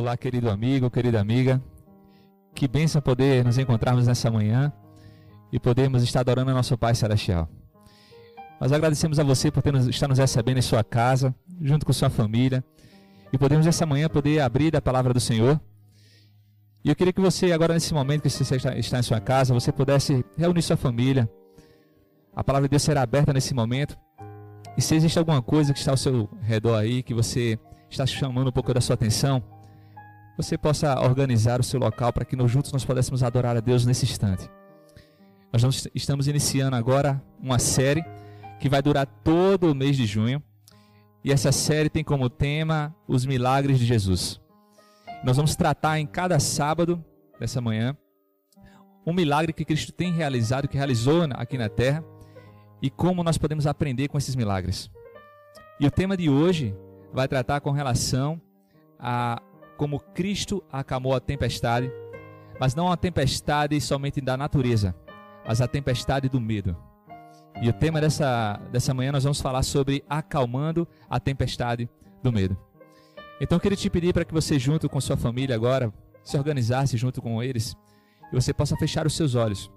Olá, 0.00 0.16
querido 0.16 0.48
amigo, 0.48 0.90
querida 0.90 1.20
amiga. 1.20 1.62
Que 2.54 2.66
bênção 2.66 3.02
poder 3.02 3.44
nos 3.44 3.58
encontrarmos 3.58 4.06
nessa 4.06 4.30
manhã 4.30 4.72
e 5.52 5.60
podermos 5.60 6.02
estar 6.02 6.20
adorando 6.20 6.50
a 6.50 6.54
nosso 6.54 6.76
Pai 6.78 6.94
Celestial. 6.94 7.46
Nós 8.58 8.72
agradecemos 8.72 9.18
a 9.18 9.22
você 9.22 9.50
por 9.50 9.62
ter 9.62 9.74
nos, 9.74 9.86
estar 9.88 10.08
nos 10.08 10.18
recebendo 10.18 10.56
em 10.56 10.62
sua 10.62 10.82
casa, 10.82 11.34
junto 11.60 11.84
com 11.84 11.92
sua 11.92 12.08
família, 12.08 12.64
e 13.30 13.36
podemos 13.36 13.66
essa 13.66 13.84
manhã 13.84 14.08
poder 14.08 14.40
abrir 14.40 14.74
a 14.74 14.80
palavra 14.80 15.12
do 15.12 15.20
Senhor. 15.20 15.60
E 16.82 16.88
eu 16.88 16.96
queria 16.96 17.12
que 17.12 17.20
você, 17.20 17.52
agora 17.52 17.74
nesse 17.74 17.92
momento 17.92 18.22
que 18.22 18.30
você 18.30 18.56
está, 18.56 18.74
está 18.78 18.98
em 19.00 19.02
sua 19.02 19.20
casa, 19.20 19.52
você 19.52 19.70
pudesse 19.70 20.24
reunir 20.34 20.62
sua 20.62 20.78
família. 20.78 21.30
A 22.34 22.42
palavra 22.42 22.66
de 22.66 22.70
Deus 22.70 22.82
será 22.82 23.02
aberta 23.02 23.34
nesse 23.34 23.52
momento. 23.52 23.98
E 24.78 24.80
se 24.80 24.94
existe 24.94 25.18
alguma 25.18 25.42
coisa 25.42 25.74
que 25.74 25.78
está 25.78 25.90
ao 25.90 25.98
seu 25.98 26.26
redor 26.40 26.76
aí, 26.76 27.02
que 27.02 27.12
você 27.12 27.58
está 27.90 28.06
chamando 28.06 28.48
um 28.48 28.52
pouco 28.52 28.72
da 28.72 28.80
sua 28.80 28.94
atenção, 28.94 29.44
você 30.42 30.56
possa 30.56 30.98
organizar 31.00 31.60
o 31.60 31.62
seu 31.62 31.78
local 31.78 32.12
para 32.12 32.24
que 32.24 32.34
nós 32.34 32.50
juntos 32.50 32.72
nós 32.72 32.84
pudéssemos 32.84 33.22
adorar 33.22 33.56
a 33.56 33.60
Deus 33.60 33.84
nesse 33.84 34.04
instante. 34.04 34.50
Nós 35.52 35.88
estamos 35.94 36.28
iniciando 36.28 36.76
agora 36.76 37.22
uma 37.38 37.58
série 37.58 38.04
que 38.58 38.68
vai 38.68 38.80
durar 38.80 39.06
todo 39.06 39.70
o 39.70 39.74
mês 39.74 39.96
de 39.96 40.06
junho. 40.06 40.42
E 41.22 41.30
essa 41.30 41.52
série 41.52 41.90
tem 41.90 42.02
como 42.02 42.30
tema 42.30 42.94
os 43.06 43.26
milagres 43.26 43.78
de 43.78 43.84
Jesus. 43.84 44.40
Nós 45.22 45.36
vamos 45.36 45.54
tratar 45.54 45.98
em 45.98 46.06
cada 46.06 46.38
sábado 46.40 47.04
dessa 47.38 47.60
manhã 47.60 47.94
um 49.06 49.12
milagre 49.12 49.52
que 49.52 49.64
Cristo 49.64 49.92
tem 49.92 50.12
realizado, 50.12 50.68
que 50.68 50.76
realizou 50.76 51.22
aqui 51.34 51.58
na 51.58 51.68
terra, 51.68 52.02
e 52.80 52.88
como 52.88 53.22
nós 53.22 53.36
podemos 53.36 53.66
aprender 53.66 54.08
com 54.08 54.16
esses 54.16 54.34
milagres. 54.34 54.90
E 55.78 55.86
o 55.86 55.90
tema 55.90 56.16
de 56.16 56.30
hoje 56.30 56.74
vai 57.12 57.28
tratar 57.28 57.60
com 57.60 57.70
relação 57.70 58.40
a 58.98 59.42
como 59.80 59.98
Cristo 59.98 60.62
acalmou 60.70 61.14
a 61.14 61.20
tempestade, 61.20 61.90
mas 62.60 62.74
não 62.74 62.92
a 62.92 62.98
tempestade 62.98 63.80
somente 63.80 64.20
da 64.20 64.36
natureza, 64.36 64.94
mas 65.48 65.62
a 65.62 65.66
tempestade 65.66 66.28
do 66.28 66.38
medo. 66.38 66.76
E 67.62 67.68
o 67.70 67.72
tema 67.72 67.98
dessa, 67.98 68.60
dessa 68.70 68.92
manhã 68.92 69.10
nós 69.10 69.24
vamos 69.24 69.40
falar 69.40 69.62
sobre 69.62 70.04
acalmando 70.06 70.86
a 71.08 71.18
tempestade 71.18 71.88
do 72.22 72.30
medo. 72.30 72.58
Então 73.40 73.56
eu 73.56 73.60
queria 73.60 73.74
te 73.74 73.88
pedir 73.88 74.12
para 74.12 74.22
que 74.22 74.34
você, 74.34 74.58
junto 74.58 74.86
com 74.86 75.00
sua 75.00 75.16
família 75.16 75.56
agora, 75.56 75.90
se 76.22 76.36
organizasse 76.36 76.98
junto 76.98 77.22
com 77.22 77.42
eles 77.42 77.74
e 78.30 78.34
você 78.34 78.52
possa 78.52 78.76
fechar 78.76 79.06
os 79.06 79.16
seus 79.16 79.34
olhos. 79.34 79.70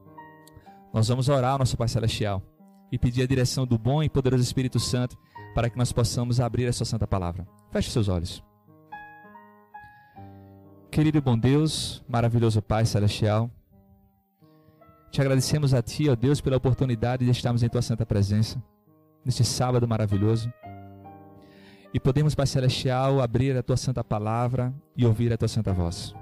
Nós 0.94 1.08
vamos 1.08 1.30
orar 1.30 1.54
ao 1.54 1.60
nosso 1.60 1.78
Pai 1.78 1.88
Celestial 1.88 2.44
e 2.92 3.00
pedir 3.00 3.23
a 3.23 3.28
direção 3.28 3.66
do 3.66 3.78
bom 3.78 4.04
e 4.04 4.10
poderoso 4.10 4.44
Espírito 4.44 4.82
Santo 4.82 5.17
para 5.56 5.70
que 5.70 5.78
nós 5.78 5.94
possamos 5.94 6.42
abrir 6.42 6.67
a 6.67 6.73
sua 6.73 6.86
santa 6.86 7.08
palavra. 7.08 7.48
Feche 7.72 7.90
seus 7.90 8.10
olhos. 8.10 8.44
Querido 10.94 11.17
e 11.17 11.22
bom 11.22 11.36
Deus, 11.36 12.03
maravilhoso 12.08 12.61
Pai 12.61 12.86
Celestial, 12.86 13.49
te 15.09 15.19
agradecemos 15.19 15.73
a 15.73 15.81
Ti, 15.81 16.08
ó 16.08 16.16
Deus, 16.16 16.39
pela 16.39 16.58
oportunidade 16.58 17.25
de 17.25 17.31
estarmos 17.31 17.63
em 17.63 17.67
Tua 17.67 17.81
santa 17.81 18.05
presença, 18.05 18.63
neste 19.25 19.44
sábado 19.44 19.88
maravilhoso. 19.88 20.53
E 21.91 21.99
podemos, 21.99 22.36
Pai 22.36 22.45
Celestial, 22.45 23.21
abrir 23.21 23.58
a 23.58 23.64
Tua 23.64 23.75
santa 23.75 24.03
palavra 24.03 24.71
e 24.95 25.03
ouvir 25.03 25.33
a 25.33 25.38
Tua 25.38 25.47
santa 25.47 25.73
voz. 25.73 26.14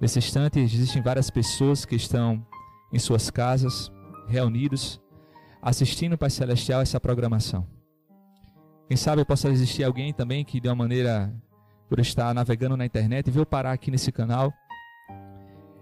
Nesse 0.00 0.20
instante, 0.20 0.60
existem 0.60 1.02
várias 1.02 1.28
pessoas 1.28 1.84
que 1.84 1.96
estão 1.96 2.46
em 2.92 2.98
suas 3.00 3.28
casas, 3.28 3.90
reunidos, 4.28 5.00
assistindo, 5.60 6.16
Pai 6.16 6.30
Celestial, 6.30 6.80
essa 6.80 7.00
programação. 7.00 7.66
Quem 8.86 8.96
sabe 8.96 9.24
possa 9.24 9.48
existir 9.48 9.82
alguém 9.82 10.12
também 10.12 10.44
que, 10.44 10.60
de 10.60 10.68
uma 10.68 10.76
maneira 10.76 11.34
por 11.88 11.98
estar 11.98 12.34
navegando 12.34 12.76
na 12.76 12.84
internet 12.84 13.28
e 13.28 13.30
veio 13.30 13.46
parar 13.46 13.72
aqui 13.72 13.90
nesse 13.90 14.12
canal. 14.12 14.52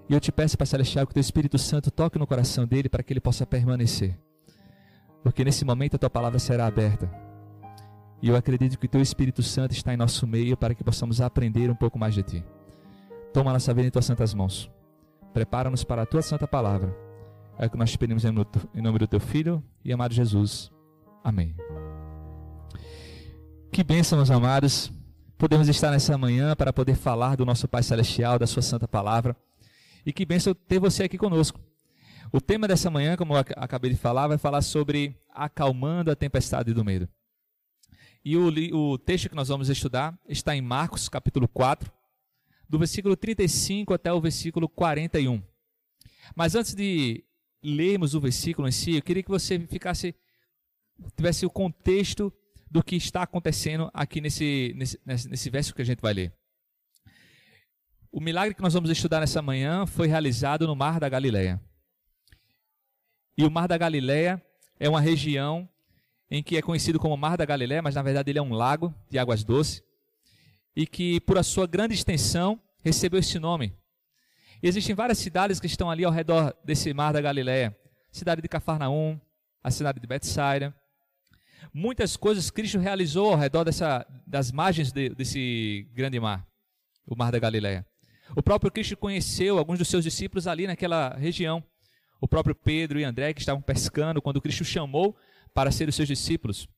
E 0.09 0.15
eu 0.15 0.21
te 0.21 0.31
peço, 0.31 0.57
Pai 0.57 0.67
Celestial, 0.67 1.05
que 1.05 1.11
o 1.11 1.15
teu 1.15 1.21
Espírito 1.21 1.59
Santo 1.59 1.91
toque 1.91 2.19
no 2.19 2.27
coração 2.27 2.65
dele 2.65 2.89
para 2.89 3.03
que 3.03 3.13
ele 3.13 3.21
possa 3.21 3.45
permanecer. 3.45 4.17
Porque 5.23 5.45
nesse 5.45 5.65
momento 5.65 5.97
a 5.97 5.99
tua 5.99 6.11
palavra 6.11 6.39
será 6.39 6.67
aberta. 6.67 7.11
E 8.23 8.29
eu 8.29 8.37
acredito 8.37 8.79
que 8.79 8.87
o 8.87 8.89
teu 8.89 9.01
Espírito 9.01 9.43
Santo 9.43 9.73
está 9.73 9.93
em 9.93 9.97
nosso 9.97 10.27
meio 10.27 10.57
para 10.57 10.75
que 10.75 10.85
possamos 10.85 11.21
aprender 11.21 11.69
um 11.71 11.75
pouco 11.75 11.99
mais 11.99 12.15
de 12.15 12.23
ti. 12.23 12.45
Toma 13.33 13.53
nossa 13.53 13.75
vida 13.75 13.89
em 13.89 13.91
tuas 13.91 14.05
santas 14.05 14.33
mãos. 14.33 14.71
Prepara-nos 15.35 15.83
para 15.83 16.03
a 16.03 16.07
tua 16.07 16.23
santa 16.23 16.47
palavra. 16.47 16.97
É 17.59 17.67
o 17.67 17.71
que 17.71 17.77
nós 17.77 17.91
te 17.91 17.99
pedimos 17.99 18.25
em 18.25 18.33
nome 18.83 18.99
do 18.99 19.07
teu 19.09 19.21
Filho 19.21 19.63
e 19.85 19.93
amado 19.93 20.15
Jesus. 20.15 20.71
Amém. 21.25 21.55
Que 23.73 23.83
bênção, 23.83 24.17
meus 24.17 24.31
amados 24.31 24.96
podemos 25.39 25.69
estar 25.69 25.91
nessa 25.91 26.17
manhã 26.17 26.57
para 26.57 26.73
poder 26.73 26.97
falar 26.97 27.37
do 27.37 27.45
nosso 27.45 27.69
Pai 27.69 27.83
Celestial, 27.83 28.39
da 28.39 28.47
Sua 28.47 28.63
Santa 28.63 28.89
Palavra. 28.89 29.37
E 30.05 30.13
que 30.13 30.25
bênção 30.25 30.55
ter 30.55 30.79
você 30.79 31.05
aqui 31.05 31.19
conosco. 31.19 31.61
O 32.33 32.41
tema 32.41 32.67
dessa 32.67 32.91
manhã, 32.91 33.17
como 33.17 33.35
eu 33.35 33.45
acabei 33.57 33.91
de 33.91 33.97
falar, 33.97 34.29
vai 34.29 34.39
falar 34.39 34.63
sobre 34.63 35.17
acalmando 35.31 36.11
a 36.11 36.17
tempestade 36.17 36.73
do 36.73 36.85
medo. 36.85 37.09
E 38.25 38.37
o, 38.37 38.49
o 38.75 38.99
texto 38.99 39.29
que 39.29 39.35
nós 39.35 39.49
vamos 39.49 39.69
estudar 39.69 40.19
está 40.29 40.57
em 40.57 40.63
Marcos, 40.63 41.09
capítulo 41.09 41.47
4, 41.47 41.93
do 42.69 42.79
versículo 42.79 43.17
35 43.17 43.95
até 43.95 44.13
o 44.13 44.21
versículo 44.21 44.69
41. 44.69 45.43
Mas 46.35 46.55
antes 46.55 46.75
de 46.75 47.25
lermos 47.63 48.15
o 48.15 48.21
versículo 48.21 48.67
em 48.67 48.73
si, 48.73 48.97
eu 48.97 49.03
queria 49.03 49.23
que 49.23 49.31
você 49.31 49.59
ficasse 49.61 50.15
tivesse 51.15 51.45
o 51.45 51.51
contexto 51.51 52.33
do 52.71 52.83
que 52.83 52.97
está 52.97 53.23
acontecendo 53.23 53.91
aqui 53.95 54.21
nesse, 54.21 54.75
nesse, 54.77 55.01
nesse 55.05 55.51
verso 55.51 55.75
que 55.75 55.83
a 55.83 55.85
gente 55.85 56.01
vai 56.01 56.13
ler. 56.13 56.33
O 58.11 58.21
milagre 58.21 58.55
que 58.55 58.63
nós 58.63 58.75
vamos 58.75 58.91
estudar 58.91 59.21
nessa 59.21 59.43
manhã 59.43 59.87
foi 59.87 60.07
realizado 60.07 60.67
no 60.67 60.75
Mar 60.75 60.99
da 60.99 61.09
Galileia. 61.09 61.61
E 63.37 63.45
o 63.45 63.51
Mar 63.51 63.69
da 63.69 63.77
Galileia 63.77 64.43
é 64.81 64.89
uma 64.89 65.01
região 65.01 65.69
em 66.31 66.43
que 66.43 66.57
é 66.57 66.63
conhecido 66.63 66.99
como 66.99 67.17
Mar 67.17 67.37
da 67.37 67.45
Galileia, 67.45 67.83
mas 67.83 67.95
na 67.95 68.03
verdade 68.03 68.31
ele 68.31 68.39
é 68.39 68.43
um 68.43 68.53
lago 68.53 68.95
de 69.11 69.19
águas 69.19 69.45
doces, 69.45 69.83
e 70.75 70.87
que 70.87 71.21
por 71.21 71.39
a 71.39 71.43
sua 71.43 71.67
grande 71.67 71.95
extensão 71.95 72.61
recebeu 72.83 73.21
esse 73.21 73.39
nome. 73.39 73.77
E 74.63 74.69
existem 74.69 74.95
várias 74.95 75.19
cidades 75.19 75.61
que 75.61 75.67
estão 75.67 75.91
ali 75.91 76.05
ao 76.05 76.13
redor 76.13 76.55
desse 76.65 76.93
Mar 76.93 77.13
da 77.13 77.21
Galileia. 77.21 77.77
cidade 78.11 78.41
de 78.41 78.49
Cafarnaum, 78.49 79.21
a 79.63 79.71
cidade 79.71 80.01
de 80.01 80.07
Betsaida, 80.07 80.75
muitas 81.73 82.17
coisas 82.17 82.51
Cristo 82.51 82.79
realizou 82.79 83.33
ao 83.33 83.39
redor 83.39 83.65
dessa, 83.65 84.07
das 84.27 84.51
margens 84.51 84.93
de, 84.93 85.11
desse 85.11 85.89
grande 85.93 86.19
mar, 86.19 86.47
o 87.07 87.17
Mar 87.17 87.33
da 87.33 87.39
Galileia. 87.39 87.87
O 88.35 88.43
próprio 88.43 88.71
Cristo 88.71 88.97
conheceu 88.97 89.59
alguns 89.59 89.79
dos 89.79 89.89
seus 89.89 90.03
discípulos 90.03 90.47
ali 90.47 90.67
naquela 90.67 91.15
região. 91.15 91.63
O 92.21 92.27
próprio 92.27 92.55
Pedro 92.55 92.99
e 92.99 93.05
André 93.05 93.33
que 93.33 93.41
estavam 93.41 93.63
pescando 93.63 94.23
quando 94.23 94.41
Cristo 94.41 94.65
chamou 94.65 95.17
para 95.55 95.71
ser 95.71 95.89
os 95.89 95.95
seus 95.95 96.09
discípulos. 96.09 96.69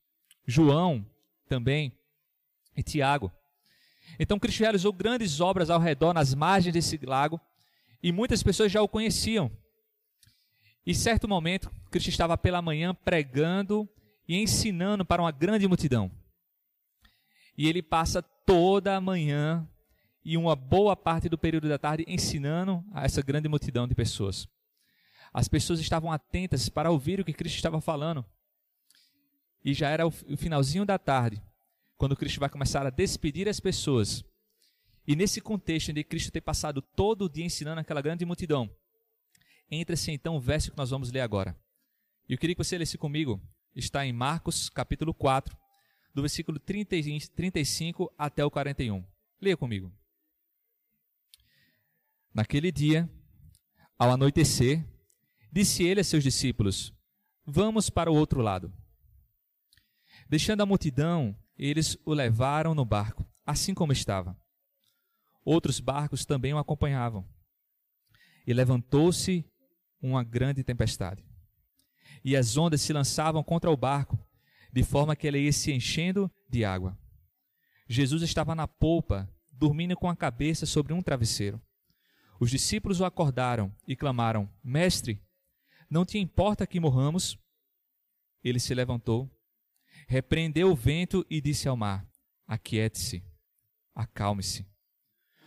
João 0.47 1.07
também 1.49 1.93
e 2.77 2.83
Tiago. 2.83 3.33
Então 4.19 4.39
Cristo 4.39 4.61
realizou 4.61 4.93
grandes 4.93 5.41
obras 5.41 5.71
ao 5.71 5.81
redor 5.81 6.13
nas 6.13 6.35
margens 6.35 6.73
desse 6.73 6.99
lago 7.05 7.41
e 8.03 8.13
muitas 8.13 8.43
pessoas 8.43 8.71
já 8.71 8.83
o 8.83 8.89
conheciam. 8.89 9.51
E 10.87 10.95
certo 10.95 11.29
momento, 11.29 11.71
Cristo 11.91 12.09
estava 12.09 12.37
pela 12.37 12.63
manhã 12.63 12.95
pregando 12.95 13.89
e 14.29 14.37
ensinando 14.37 15.05
para 15.05 15.23
uma 15.23 15.33
grande 15.33 15.67
multidão. 15.67 16.11
E 17.57 17.67
ele 17.67 17.83
passa 17.83 18.23
toda 18.23 18.95
a 18.95 19.01
manhã 19.01 19.69
e 20.25 20.37
uma 20.37 20.55
boa 20.55 20.95
parte 20.95 21.29
do 21.29 21.39
período 21.39 21.69
da 21.69 21.79
tarde 21.79 22.05
ensinando 22.07 22.85
a 22.93 23.05
essa 23.05 23.23
grande 23.23 23.49
multidão 23.49 23.89
de 23.89 23.95
pessoas. 23.95 24.47
As 25.33 25.49
pessoas 25.49 25.81
estavam 25.81 26.13
atentas 26.13 26.69
para 26.69 26.91
ouvir 26.91 27.19
o 27.19 27.25
que 27.25 27.33
Cristo 27.33 27.57
estava 27.57 27.81
falando. 27.81 28.25
E 29.65 29.73
já 29.75 29.89
era 29.89 30.07
o 30.07 30.11
finalzinho 30.11 30.85
da 30.85 30.99
tarde, 30.99 31.43
quando 31.97 32.17
Cristo 32.17 32.41
vai 32.41 32.49
começar 32.49 32.87
a 32.87 32.91
despedir 32.91 33.49
as 33.49 33.59
pessoas. 33.59 34.25
E 35.07 35.17
nesse 35.17 35.41
contexto 35.41 35.93
de 35.93 36.05
Cristo 36.05 36.31
ter 36.31 36.43
passado 36.43 36.81
todo 36.81 37.25
o 37.25 37.29
dia 37.29 37.45
ensinando 37.45 37.81
aquela 37.81 38.03
grande 38.03 38.25
multidão, 38.25 38.71
entra-se 39.71 40.13
então 40.13 40.37
o 40.37 40.41
verso 40.41 40.71
que 40.71 40.77
nós 40.77 40.91
vamos 40.91 41.11
ler 41.11 41.21
agora. 41.21 41.59
E 42.29 42.35
eu 42.35 42.39
queria 42.39 42.55
que 42.55 42.63
você 42.63 42.77
lesse 42.77 42.97
comigo 42.97 43.41
está 43.75 44.05
em 44.05 44.13
Marcos, 44.13 44.69
capítulo 44.69 45.15
4, 45.15 45.57
do 46.15 46.23
versículo 46.23 46.59
30, 46.59 46.97
35 47.35 48.13
até 48.19 48.45
o 48.45 48.51
41. 48.51 49.05
Leia 49.41 49.57
comigo. 49.57 49.93
Naquele 52.35 52.73
dia, 52.73 53.09
ao 53.99 54.11
anoitecer, 54.11 54.85
disse 55.53 55.85
ele 55.85 56.01
a 56.01 56.05
seus 56.05 56.23
discípulos: 56.23 56.93
Vamos 57.47 57.89
para 57.89 58.11
o 58.11 58.15
outro 58.15 58.41
lado. 58.41 58.73
Deixando 60.29 60.61
a 60.61 60.67
multidão, 60.67 61.37
eles 61.57 61.97
o 62.05 62.13
levaram 62.13 62.75
no 62.75 62.85
barco, 62.85 63.27
assim 63.47 63.73
como 63.75 63.93
estava. 63.93 64.37
Outros 65.45 65.81
barcos 65.81 66.25
também 66.25 66.53
o 66.53 66.59
acompanhavam. 66.59 67.27
E 68.47 68.53
levantou-se 68.53 69.45
uma 70.01 70.23
grande 70.23 70.63
tempestade 70.63 71.25
e 72.29 72.37
as 72.37 72.59
ondas 72.59 72.83
se 72.83 72.93
lançavam 72.93 73.43
contra 73.43 73.71
o 73.71 73.77
barco, 73.77 74.19
de 74.71 74.83
forma 74.83 75.17
que 75.17 75.27
ele 75.27 75.39
ia 75.39 75.51
se 75.51 75.73
enchendo 75.73 76.31
de 76.47 76.63
água. 76.63 76.95
Jesus 77.89 78.21
estava 78.21 78.55
na 78.55 78.69
polpa, 78.69 79.27
dormindo 79.51 79.97
com 79.97 80.11
a 80.11 80.15
cabeça 80.15 80.67
sobre 80.67 80.93
um 80.93 81.01
travesseiro. 81.01 81.59
Os 82.39 82.51
discípulos 82.51 83.01
o 83.01 83.07
acordaram 83.07 83.75
e 83.87 83.97
clamaram: 83.97 84.47
Mestre, 84.63 85.23
não 85.89 86.05
te 86.05 86.19
importa 86.19 86.67
que 86.67 86.79
morramos? 86.79 87.39
Ele 88.45 88.61
se 88.61 88.75
levantou, 88.75 89.31
repreendeu 90.07 90.71
o 90.71 90.77
vento 90.77 91.25
e 91.31 91.41
disse 91.41 91.67
ao 91.67 91.79
mar: 91.79 92.07
Aquiete-se, 92.47 93.25
acalme-se. 93.95 94.67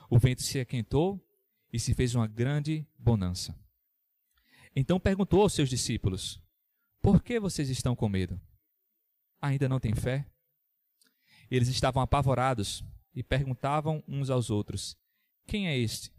O 0.09 0.17
vento 0.17 0.41
se 0.41 0.59
aquentou 0.59 1.23
e 1.71 1.79
se 1.79 1.93
fez 1.93 2.15
uma 2.15 2.25
grande 2.25 2.87
bonança. 2.97 3.55
Então 4.75 4.99
perguntou 4.99 5.43
aos 5.43 5.53
seus 5.53 5.69
discípulos: 5.69 6.40
Por 7.01 7.23
que 7.23 7.39
vocês 7.39 7.69
estão 7.69 7.95
com 7.95 8.07
medo? 8.07 8.39
Ainda 9.41 9.67
não 9.67 9.79
têm 9.79 9.95
fé? 9.95 10.25
Eles 11.49 11.67
estavam 11.67 12.01
apavorados 12.01 12.83
e 13.13 13.23
perguntavam 13.23 14.03
uns 14.07 14.29
aos 14.29 14.49
outros: 14.49 14.95
Quem 15.47 15.67
é 15.67 15.77
este 15.77 16.13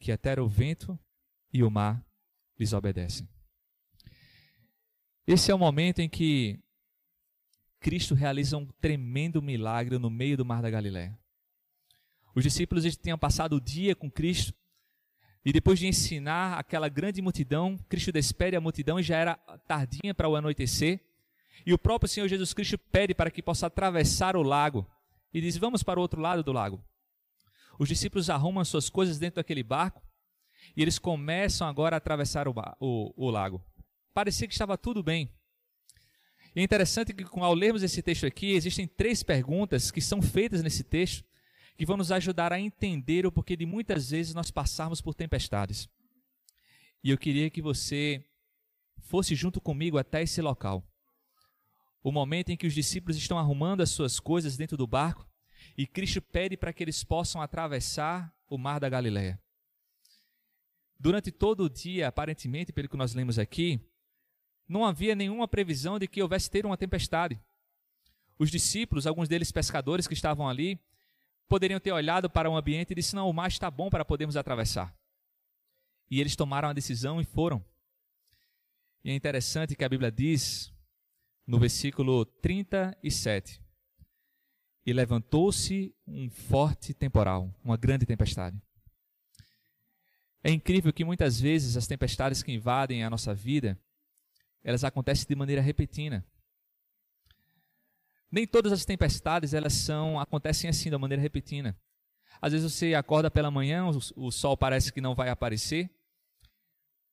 que 0.00 0.10
até 0.10 0.40
o 0.40 0.48
vento 0.48 0.98
e 1.52 1.62
o 1.62 1.70
mar 1.70 2.04
lhes 2.58 2.72
obedecem? 2.72 3.28
Esse 5.26 5.50
é 5.50 5.54
o 5.54 5.58
momento 5.58 6.00
em 6.00 6.08
que 6.08 6.58
Cristo 7.78 8.14
realiza 8.14 8.56
um 8.56 8.66
tremendo 8.66 9.40
milagre 9.40 9.98
no 9.98 10.10
meio 10.10 10.36
do 10.36 10.44
mar 10.44 10.62
da 10.62 10.70
Galiléia. 10.70 11.16
Os 12.34 12.42
discípulos 12.42 12.96
tinham 12.96 13.18
passado 13.18 13.56
o 13.56 13.60
dia 13.60 13.94
com 13.94 14.10
Cristo 14.10 14.52
e 15.44 15.52
depois 15.52 15.78
de 15.78 15.86
ensinar 15.86 16.58
aquela 16.58 16.88
grande 16.88 17.22
multidão, 17.22 17.78
Cristo 17.88 18.12
despede 18.12 18.56
a 18.56 18.60
multidão 18.60 18.98
e 18.98 19.02
já 19.02 19.16
era 19.16 19.34
tardinha 19.66 20.14
para 20.14 20.28
o 20.28 20.36
anoitecer. 20.36 21.00
E 21.64 21.72
o 21.72 21.78
próprio 21.78 22.08
Senhor 22.08 22.28
Jesus 22.28 22.52
Cristo 22.52 22.78
pede 22.78 23.14
para 23.14 23.30
que 23.30 23.42
possa 23.42 23.66
atravessar 23.66 24.36
o 24.36 24.42
lago 24.42 24.86
e 25.32 25.40
diz: 25.40 25.56
Vamos 25.56 25.82
para 25.82 25.98
o 25.98 26.02
outro 26.02 26.20
lado 26.20 26.42
do 26.42 26.52
lago. 26.52 26.84
Os 27.78 27.88
discípulos 27.88 28.28
arrumam 28.28 28.64
suas 28.64 28.90
coisas 28.90 29.18
dentro 29.18 29.36
daquele 29.36 29.62
barco 29.62 30.02
e 30.76 30.82
eles 30.82 30.98
começam 30.98 31.66
agora 31.66 31.96
a 31.96 31.98
atravessar 31.98 32.48
o, 32.48 32.54
o, 32.80 33.26
o 33.26 33.30
lago. 33.30 33.62
Parecia 34.12 34.48
que 34.48 34.54
estava 34.54 34.76
tudo 34.76 35.02
bem. 35.02 35.30
E 36.54 36.60
é 36.60 36.62
interessante 36.62 37.12
que, 37.12 37.24
ao 37.36 37.54
lermos 37.54 37.82
esse 37.82 38.02
texto 38.02 38.26
aqui, 38.26 38.52
existem 38.52 38.86
três 38.86 39.22
perguntas 39.22 39.90
que 39.90 40.00
são 40.00 40.20
feitas 40.20 40.62
nesse 40.62 40.82
texto 40.82 41.24
que 41.78 41.86
vão 41.86 41.96
nos 41.96 42.10
ajudar 42.10 42.52
a 42.52 42.58
entender 42.58 43.24
o 43.24 43.30
porquê 43.30 43.56
de 43.56 43.64
muitas 43.64 44.10
vezes 44.10 44.34
nós 44.34 44.50
passarmos 44.50 45.00
por 45.00 45.14
tempestades. 45.14 45.88
E 47.04 47.10
eu 47.10 47.16
queria 47.16 47.48
que 47.48 47.62
você 47.62 48.24
fosse 48.98 49.36
junto 49.36 49.60
comigo 49.60 49.96
até 49.96 50.20
esse 50.20 50.42
local. 50.42 50.84
O 52.02 52.10
momento 52.10 52.50
em 52.50 52.56
que 52.56 52.66
os 52.66 52.74
discípulos 52.74 53.16
estão 53.16 53.38
arrumando 53.38 53.80
as 53.80 53.90
suas 53.90 54.18
coisas 54.18 54.56
dentro 54.56 54.76
do 54.76 54.88
barco 54.88 55.24
e 55.76 55.86
Cristo 55.86 56.20
pede 56.20 56.56
para 56.56 56.72
que 56.72 56.82
eles 56.82 57.04
possam 57.04 57.40
atravessar 57.40 58.34
o 58.48 58.58
mar 58.58 58.80
da 58.80 58.88
Galileia. 58.88 59.40
Durante 60.98 61.30
todo 61.30 61.62
o 61.62 61.70
dia, 61.70 62.08
aparentemente, 62.08 62.72
pelo 62.72 62.88
que 62.88 62.96
nós 62.96 63.14
lemos 63.14 63.38
aqui, 63.38 63.80
não 64.68 64.84
havia 64.84 65.14
nenhuma 65.14 65.46
previsão 65.46 65.96
de 65.96 66.08
que 66.08 66.20
houvesse 66.20 66.50
ter 66.50 66.66
uma 66.66 66.76
tempestade. 66.76 67.40
Os 68.36 68.50
discípulos, 68.50 69.06
alguns 69.06 69.28
deles 69.28 69.52
pescadores 69.52 70.08
que 70.08 70.14
estavam 70.14 70.48
ali, 70.48 70.76
poderiam 71.48 71.80
ter 71.80 71.92
olhado 71.92 72.28
para 72.28 72.50
o 72.50 72.56
ambiente 72.56 72.90
e 72.90 72.94
disse: 72.94 73.16
Não, 73.16 73.28
o 73.28 73.32
mar 73.32 73.48
está 73.48 73.70
bom 73.70 73.88
para 73.88 74.04
podermos 74.04 74.36
atravessar. 74.36 74.94
E 76.10 76.20
eles 76.20 76.36
tomaram 76.36 76.68
a 76.68 76.72
decisão 76.72 77.20
e 77.20 77.24
foram. 77.24 77.64
E 79.04 79.10
é 79.10 79.14
interessante 79.14 79.74
que 79.74 79.84
a 79.84 79.88
Bíblia 79.88 80.10
diz, 80.10 80.72
no 81.46 81.58
versículo 81.58 82.24
37, 82.24 83.60
e 84.84 84.92
levantou-se 84.92 85.94
um 86.06 86.30
forte 86.30 86.94
temporal, 86.94 87.54
uma 87.62 87.76
grande 87.76 88.06
tempestade. 88.06 88.60
É 90.42 90.50
incrível 90.50 90.92
que 90.92 91.04
muitas 91.04 91.40
vezes 91.40 91.76
as 91.76 91.86
tempestades 91.86 92.42
que 92.42 92.52
invadem 92.52 93.04
a 93.04 93.10
nossa 93.10 93.34
vida, 93.34 93.78
elas 94.62 94.84
acontecem 94.84 95.26
de 95.26 95.34
maneira 95.34 95.60
repentina. 95.60 96.24
Nem 98.30 98.46
todas 98.46 98.72
as 98.72 98.84
tempestades 98.84 99.54
elas 99.54 99.72
são 99.72 100.20
acontecem 100.20 100.68
assim 100.68 100.90
da 100.90 100.98
maneira 100.98 101.22
repentina. 101.22 101.78
Às 102.40 102.52
vezes 102.52 102.72
você 102.72 102.94
acorda 102.94 103.30
pela 103.30 103.50
manhã, 103.50 103.86
o, 103.86 104.26
o 104.26 104.30
sol 104.30 104.56
parece 104.56 104.92
que 104.92 105.00
não 105.00 105.14
vai 105.14 105.28
aparecer, 105.28 105.90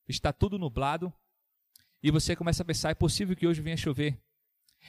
está 0.07 0.31
tudo 0.31 0.59
nublado 0.59 1.12
e 2.03 2.12
você 2.12 2.35
começa 2.35 2.62
a 2.62 2.65
pensar 2.65 2.91
é 2.91 2.95
possível 2.95 3.35
que 3.35 3.47
hoje 3.47 3.62
venha 3.62 3.77
chover. 3.77 4.21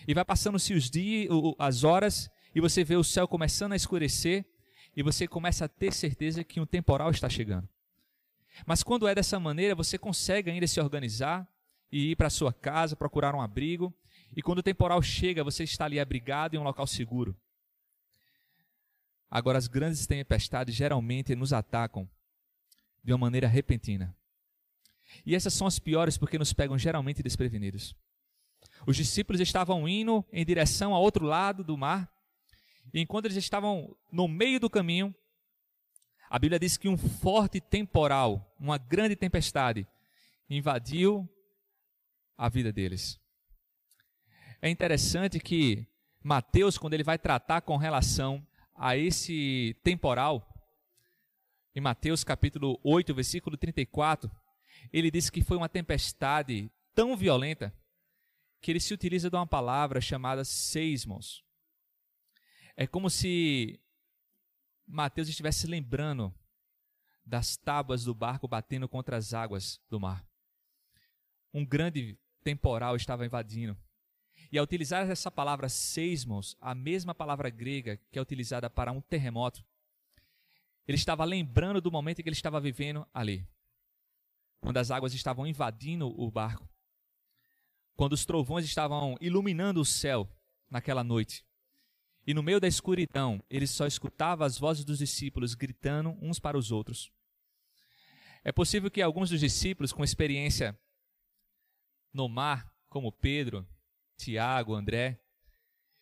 E 0.07 0.13
vai 0.13 0.25
passando-se 0.25 0.75
os 0.75 0.91
dias, 0.91 1.31
as 1.59 1.85
horas 1.85 2.31
e 2.55 2.61
você 2.61 2.85
vê 2.85 2.97
o 2.97 3.05
céu 3.05 3.27
começando 3.27 3.73
a 3.73 3.77
escurecer 3.77 4.45
e 4.95 5.03
você 5.03 5.27
começa 5.27 5.65
a 5.65 5.69
ter 5.69 5.93
certeza 5.93 6.45
que 6.45 6.61
um 6.61 6.67
temporal 6.67 7.11
está 7.11 7.29
chegando. 7.29 7.69
Mas 8.67 8.83
quando 8.83 9.07
é 9.07 9.15
dessa 9.15 9.39
maneira, 9.39 9.75
você 9.75 9.99
consegue 9.99 10.51
ainda 10.51 10.67
se 10.67 10.81
organizar 10.81 11.49
e 11.91 12.11
ir 12.11 12.17
para 12.17 12.31
sua 12.31 12.53
casa, 12.53 12.97
procurar 12.97 13.35
um 13.35 13.41
abrigo 13.41 13.95
e 14.37 14.43
quando 14.43 14.59
o 14.59 14.63
temporal 14.63 15.01
chega, 15.01 15.43
você 15.43 15.65
está 15.65 15.87
ali 15.87 15.99
abrigado 15.99 16.55
em 16.55 16.59
um 16.59 16.63
local 16.63 16.87
seguro. 16.87 17.35
Agora, 19.31 19.57
as 19.57 19.67
grandes 19.67 20.07
tempestades 20.07 20.75
geralmente 20.75 21.35
nos 21.35 21.55
atacam 21.55 22.09
de 23.03 23.13
uma 23.13 23.19
maneira 23.19 23.49
repentina. 23.49 24.15
E 25.25 25.35
essas 25.35 25.55
são 25.55 25.67
as 25.67 25.79
piores 25.79 26.19
porque 26.19 26.39
nos 26.39 26.53
pegam 26.53 26.79
geralmente 26.79 27.23
desprevenidos. 27.23 27.97
Os 28.87 28.97
discípulos 28.97 29.41
estavam 29.41 29.89
indo 29.89 30.23
em 30.31 30.45
direção 30.45 30.95
ao 30.95 31.03
outro 31.03 31.25
lado 31.25 31.65
do 31.65 31.77
mar, 31.77 32.13
e 32.93 33.01
enquanto 33.01 33.25
eles 33.25 33.37
estavam 33.39 33.97
no 34.13 34.29
meio 34.29 34.61
do 34.61 34.69
caminho, 34.69 35.15
a 36.29 36.39
Bíblia 36.39 36.59
diz 36.59 36.77
que 36.77 36.89
um 36.89 36.97
forte 36.99 37.61
temporal, 37.61 38.55
uma 38.61 38.77
grande 38.77 39.17
tempestade, 39.17 39.87
invadiu 40.51 41.29
a 42.37 42.49
vida 42.49 42.73
deles. 42.73 43.19
É 44.67 44.69
interessante 44.69 45.39
que 45.39 45.87
Mateus, 46.21 46.77
quando 46.77 46.95
ele 46.95 47.05
vai 47.05 47.17
tratar 47.17 47.61
com 47.61 47.77
relação 47.77 48.45
a 48.75 48.97
esse 48.97 49.79
temporal, 49.85 50.45
em 51.73 51.81
Mateus 51.81 52.25
capítulo 52.25 52.77
8, 52.83 53.15
versículo 53.15 53.57
34, 53.57 54.29
ele 54.93 55.09
diz 55.09 55.31
que 55.31 55.41
foi 55.41 55.57
uma 55.57 55.69
tempestade 55.69 56.69
tão 56.97 57.17
violenta 57.17 57.73
que 58.61 58.73
ele 58.73 58.81
se 58.81 58.93
utiliza 58.93 59.31
de 59.31 59.37
uma 59.37 59.47
palavra 59.47 60.01
chamada 60.01 60.45
seismos. 60.45 61.45
É 62.77 62.89
como 62.89 63.09
se 63.09 63.81
Mateus 64.85 65.29
estivesse 65.29 65.69
lembrando 65.69 66.35
das 67.25 67.57
tábuas 67.57 68.03
do 68.03 68.13
barco 68.13 68.49
batendo 68.49 68.89
contra 68.89 69.17
as 69.17 69.33
águas 69.33 69.81
do 69.89 70.01
mar. 70.01 70.27
Um 71.55 71.65
grande 71.65 72.19
temporal 72.43 72.97
estava 72.97 73.25
invadindo. 73.25 73.79
E 74.51 74.59
ao 74.59 74.65
utilizar 74.65 75.09
essa 75.11 75.31
palavra 75.31 75.69
seismos, 75.69 76.57
a 76.61 76.75
mesma 76.75 77.15
palavra 77.15 77.51
grega 77.51 77.99
que 78.11 78.19
é 78.19 78.23
utilizada 78.23 78.71
para 78.71 78.93
um 78.93 79.01
terremoto, 79.01 79.65
ele 80.87 80.97
estava 80.97 81.25
lembrando 81.25 81.81
do 81.81 81.91
momento 81.91 82.21
em 82.21 82.23
que 82.23 82.29
ele 82.29 82.37
estava 82.37 82.61
vivendo 82.61 83.07
ali. 83.13 83.47
Quando 84.61 84.77
as 84.77 84.91
águas 84.91 85.15
estavam 85.15 85.47
invadindo 85.47 86.09
o 86.09 86.31
barco. 86.31 86.69
Quando 87.97 88.13
os 88.13 88.25
trovões 88.25 88.65
estavam 88.65 89.17
iluminando 89.21 89.81
o 89.81 89.85
céu 89.85 90.29
naquela 90.71 91.03
noite. 91.03 91.45
E 92.27 92.35
no 92.35 92.43
meio 92.43 92.61
da 92.61 92.69
escuridão, 92.69 93.43
ele 93.49 93.67
só 93.67 93.87
escutava 93.87 94.45
as 94.45 94.59
vozes 94.59 94.85
dos 94.85 94.99
discípulos 94.99 95.55
gritando 95.55 96.17
uns 96.21 96.39
para 96.39 96.59
os 96.59 96.71
outros. 96.71 97.11
É 98.45 98.53
possível 98.53 98.91
que 98.91 99.03
alguns 99.03 99.31
dos 99.31 99.41
discípulos 99.41 99.93
com 99.93 100.05
experiência 100.05 100.79
no 102.13 102.29
mar, 102.29 102.73
como 102.89 103.13
Pedro, 103.13 103.67
Tiago, 104.17 104.75
André, 104.75 105.21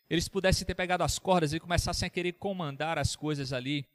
eles 0.08 0.28
pudessem 0.28 0.66
ter 0.66 0.74
pegado 0.74 1.02
as 1.02 1.18
cordas 1.18 1.52
e 1.52 1.60
começassem 1.60 2.06
a 2.06 2.10
querer 2.10 2.32
comandar 2.34 2.98
as 2.98 3.16
coisas 3.16 3.52
ali, 3.52 3.88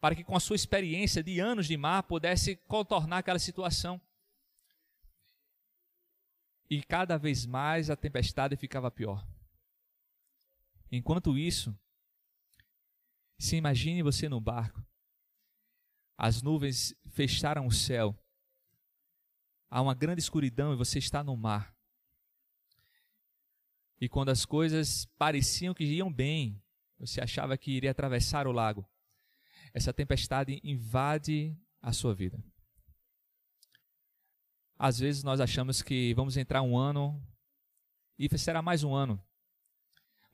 para 0.00 0.14
que 0.14 0.24
com 0.24 0.36
a 0.36 0.40
sua 0.40 0.56
experiência 0.56 1.22
de 1.22 1.40
anos 1.40 1.66
de 1.66 1.76
mar 1.76 2.02
pudesse 2.04 2.56
contornar 2.68 3.18
aquela 3.18 3.38
situação. 3.38 4.00
E 6.68 6.82
cada 6.82 7.16
vez 7.16 7.46
mais 7.46 7.90
a 7.90 7.96
tempestade 7.96 8.56
ficava 8.56 8.90
pior. 8.90 9.26
Enquanto 10.90 11.36
isso, 11.36 11.76
se 13.38 13.56
imagine 13.56 14.02
você 14.02 14.28
no 14.28 14.40
barco. 14.40 14.84
As 16.16 16.40
nuvens 16.40 16.94
fecharam 17.10 17.66
o 17.66 17.72
céu. 17.72 18.16
Há 19.68 19.82
uma 19.82 19.94
grande 19.94 20.20
escuridão 20.20 20.72
e 20.72 20.76
você 20.76 20.98
está 20.98 21.22
no 21.22 21.36
mar. 21.36 21.75
E 24.00 24.08
quando 24.08 24.28
as 24.28 24.44
coisas 24.44 25.06
pareciam 25.18 25.74
que 25.74 25.84
iam 25.84 26.12
bem, 26.12 26.62
você 26.98 27.20
achava 27.20 27.56
que 27.56 27.70
iria 27.70 27.90
atravessar 27.90 28.46
o 28.46 28.52
lago, 28.52 28.88
essa 29.72 29.92
tempestade 29.92 30.60
invade 30.62 31.56
a 31.80 31.92
sua 31.92 32.14
vida. 32.14 32.42
Às 34.78 34.98
vezes 34.98 35.22
nós 35.22 35.40
achamos 35.40 35.80
que 35.80 36.12
vamos 36.14 36.36
entrar 36.36 36.62
um 36.62 36.76
ano 36.76 37.22
e 38.18 38.28
será 38.38 38.60
mais 38.60 38.84
um 38.84 38.94
ano. 38.94 39.22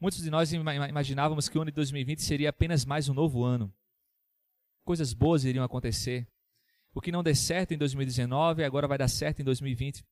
Muitos 0.01 0.23
de 0.23 0.31
nós 0.31 0.53
imaginávamos 0.53 1.49
que 1.49 1.57
o 1.57 1.63
ano 1.63 1.71
de 1.71 1.77
2020 1.77 2.23
seria 2.23 2.51
apenas 2.51 2.85
mais 2.85 3.09
um 3.09 3.15
novo 3.15 3.45
ano. 3.45 3.73
coisas 4.85 5.13
boas 5.13 5.45
iriam 5.45 5.65
acontecer. 5.65 6.27
O 6.93 7.01
que 7.01 7.13
não 7.13 7.23
der 7.23 7.37
certo 7.37 7.73
em 7.73 7.79
2019, 7.79 8.65
agora 8.65 8.89
vai 8.89 8.99
dar 8.99 9.07
certo 9.07 9.41
em 9.41 9.45
2020. 9.45 10.05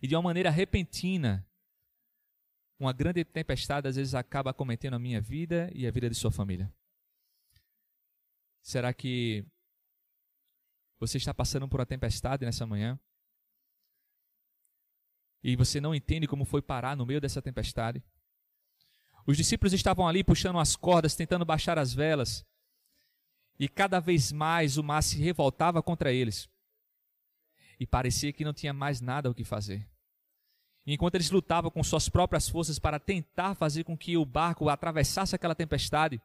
E 0.00 0.06
de 0.06 0.14
uma 0.14 0.22
maneira 0.22 0.48
repentina, 0.48 1.44
uma 2.78 2.92
grande 2.92 3.24
tempestade 3.24 3.88
às 3.88 3.96
vezes 3.96 4.14
acaba 4.14 4.52
cometendo 4.52 4.94
a 4.94 4.98
minha 4.98 5.20
vida 5.20 5.70
e 5.74 5.86
a 5.86 5.90
vida 5.90 6.08
de 6.08 6.14
sua 6.14 6.30
família. 6.30 6.72
Será 8.62 8.92
que 8.92 9.44
você 10.98 11.18
está 11.18 11.34
passando 11.34 11.68
por 11.68 11.80
uma 11.80 11.86
tempestade 11.86 12.44
nessa 12.44 12.66
manhã? 12.66 12.98
E 15.42 15.54
você 15.56 15.80
não 15.80 15.94
entende 15.94 16.26
como 16.26 16.44
foi 16.44 16.62
parar 16.62 16.96
no 16.96 17.04
meio 17.04 17.20
dessa 17.20 17.42
tempestade? 17.42 18.02
Os 19.26 19.36
discípulos 19.36 19.72
estavam 19.72 20.08
ali 20.08 20.24
puxando 20.24 20.58
as 20.58 20.74
cordas, 20.74 21.14
tentando 21.14 21.44
baixar 21.44 21.78
as 21.78 21.92
velas, 21.92 22.44
e 23.58 23.68
cada 23.68 24.00
vez 24.00 24.32
mais 24.32 24.76
o 24.76 24.82
mar 24.82 25.02
se 25.02 25.18
revoltava 25.18 25.82
contra 25.82 26.12
eles. 26.12 26.48
E 27.78 27.86
parecia 27.86 28.32
que 28.32 28.44
não 28.44 28.52
tinha 28.52 28.72
mais 28.72 29.00
nada 29.00 29.30
o 29.30 29.34
que 29.34 29.44
fazer. 29.44 29.88
Enquanto 30.86 31.14
eles 31.14 31.30
lutavam 31.30 31.70
com 31.70 31.82
suas 31.82 32.08
próprias 32.08 32.48
forças 32.48 32.78
para 32.78 33.00
tentar 33.00 33.54
fazer 33.54 33.84
com 33.84 33.96
que 33.96 34.16
o 34.16 34.24
barco 34.24 34.68
atravessasse 34.68 35.34
aquela 35.34 35.54
tempestade, 35.54 36.20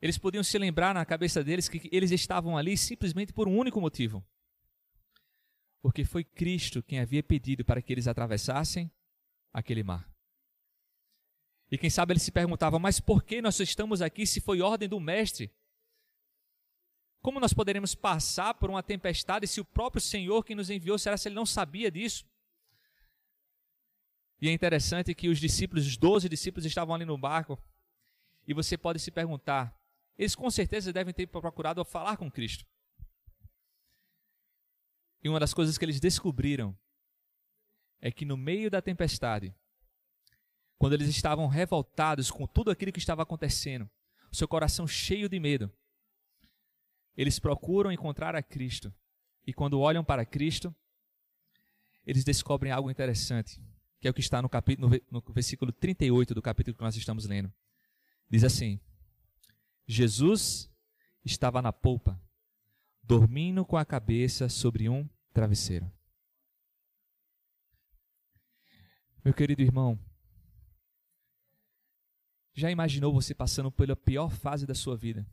eles 0.00 0.16
podiam 0.16 0.42
se 0.42 0.56
lembrar 0.58 0.94
na 0.94 1.04
cabeça 1.04 1.44
deles 1.44 1.68
que 1.68 1.88
eles 1.92 2.10
estavam 2.10 2.56
ali 2.56 2.76
simplesmente 2.76 3.32
por 3.32 3.46
um 3.46 3.56
único 3.56 3.80
motivo. 3.80 4.24
Porque 5.82 6.04
foi 6.04 6.24
Cristo 6.24 6.82
quem 6.82 7.00
havia 7.00 7.22
pedido 7.22 7.64
para 7.64 7.82
que 7.82 7.92
eles 7.92 8.08
atravessassem 8.08 8.90
aquele 9.52 9.82
mar. 9.82 10.08
E 11.70 11.76
quem 11.76 11.90
sabe 11.90 12.12
eles 12.12 12.22
se 12.22 12.32
perguntavam, 12.32 12.80
mas 12.80 12.98
por 12.98 13.22
que 13.22 13.42
nós 13.42 13.60
estamos 13.60 14.00
aqui 14.00 14.26
se 14.26 14.40
foi 14.40 14.62
ordem 14.62 14.88
do 14.88 14.98
Mestre? 14.98 15.52
Como 17.20 17.40
nós 17.40 17.52
poderemos 17.52 17.94
passar 17.94 18.54
por 18.54 18.70
uma 18.70 18.82
tempestade 18.82 19.46
se 19.46 19.60
o 19.60 19.64
próprio 19.64 20.00
Senhor 20.00 20.44
que 20.44 20.54
nos 20.54 20.70
enviou, 20.70 20.98
será 20.98 21.16
se 21.16 21.28
ele 21.28 21.34
não 21.34 21.44
sabia 21.44 21.90
disso? 21.90 22.24
E 24.40 24.48
é 24.48 24.52
interessante 24.52 25.14
que 25.14 25.28
os 25.28 25.38
discípulos, 25.38 25.86
os 25.86 25.96
doze 25.96 26.28
discípulos 26.28 26.64
estavam 26.64 26.94
ali 26.94 27.04
no 27.04 27.18
barco, 27.18 27.60
e 28.46 28.54
você 28.54 28.78
pode 28.78 28.98
se 28.98 29.10
perguntar, 29.10 29.76
eles 30.16 30.34
com 30.34 30.50
certeza 30.50 30.92
devem 30.92 31.12
ter 31.12 31.26
procurado 31.26 31.84
falar 31.84 32.16
com 32.16 32.30
Cristo. 32.30 32.66
E 35.22 35.28
uma 35.28 35.40
das 35.40 35.52
coisas 35.52 35.76
que 35.76 35.84
eles 35.84 36.00
descobriram 36.00 36.76
é 38.00 38.10
que 38.10 38.24
no 38.24 38.36
meio 38.36 38.70
da 38.70 38.80
tempestade, 38.80 39.54
quando 40.78 40.92
eles 40.92 41.08
estavam 41.08 41.46
revoltados 41.48 42.30
com 42.30 42.46
tudo 42.46 42.70
aquilo 42.70 42.92
que 42.92 43.00
estava 43.00 43.22
acontecendo, 43.22 43.90
seu 44.30 44.46
coração 44.46 44.86
cheio 44.86 45.28
de 45.28 45.40
medo, 45.40 45.72
eles 47.16 47.38
procuram 47.38 47.90
encontrar 47.90 48.36
a 48.36 48.42
Cristo. 48.42 48.94
E 49.44 49.52
quando 49.52 49.80
olham 49.80 50.04
para 50.04 50.24
Cristo, 50.24 50.74
eles 52.06 52.22
descobrem 52.22 52.70
algo 52.70 52.90
interessante, 52.90 53.60
que 54.00 54.06
é 54.06 54.10
o 54.10 54.14
que 54.14 54.20
está 54.20 54.40
no, 54.40 54.48
capítulo, 54.48 54.90
no 55.10 55.20
versículo 55.32 55.72
38 55.72 56.34
do 56.34 56.42
capítulo 56.42 56.76
que 56.76 56.82
nós 56.82 56.96
estamos 56.96 57.26
lendo. 57.26 57.52
Diz 58.30 58.44
assim: 58.44 58.80
Jesus 59.86 60.70
estava 61.24 61.60
na 61.60 61.72
polpa, 61.72 62.20
dormindo 63.02 63.64
com 63.64 63.76
a 63.76 63.84
cabeça 63.84 64.48
sobre 64.48 64.88
um 64.88 65.08
travesseiro. 65.32 65.90
Meu 69.24 69.34
querido 69.34 69.62
irmão, 69.62 69.98
já 72.54 72.70
imaginou 72.70 73.12
você 73.12 73.34
passando 73.34 73.70
pela 73.70 73.96
pior 73.96 74.30
fase 74.30 74.66
da 74.66 74.74
sua 74.74 74.96
vida? 74.96 75.26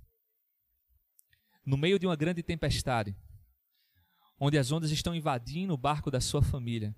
No 1.65 1.77
meio 1.77 1.97
de 1.97 2.05
uma 2.05 2.15
grande 2.15 2.43
tempestade, 2.43 3.15
onde 4.39 4.57
as 4.57 4.71
ondas 4.71 4.91
estão 4.91 5.15
invadindo 5.15 5.73
o 5.73 5.77
barco 5.77 6.11
da 6.11 6.19
sua 6.19 6.41
família, 6.41 6.95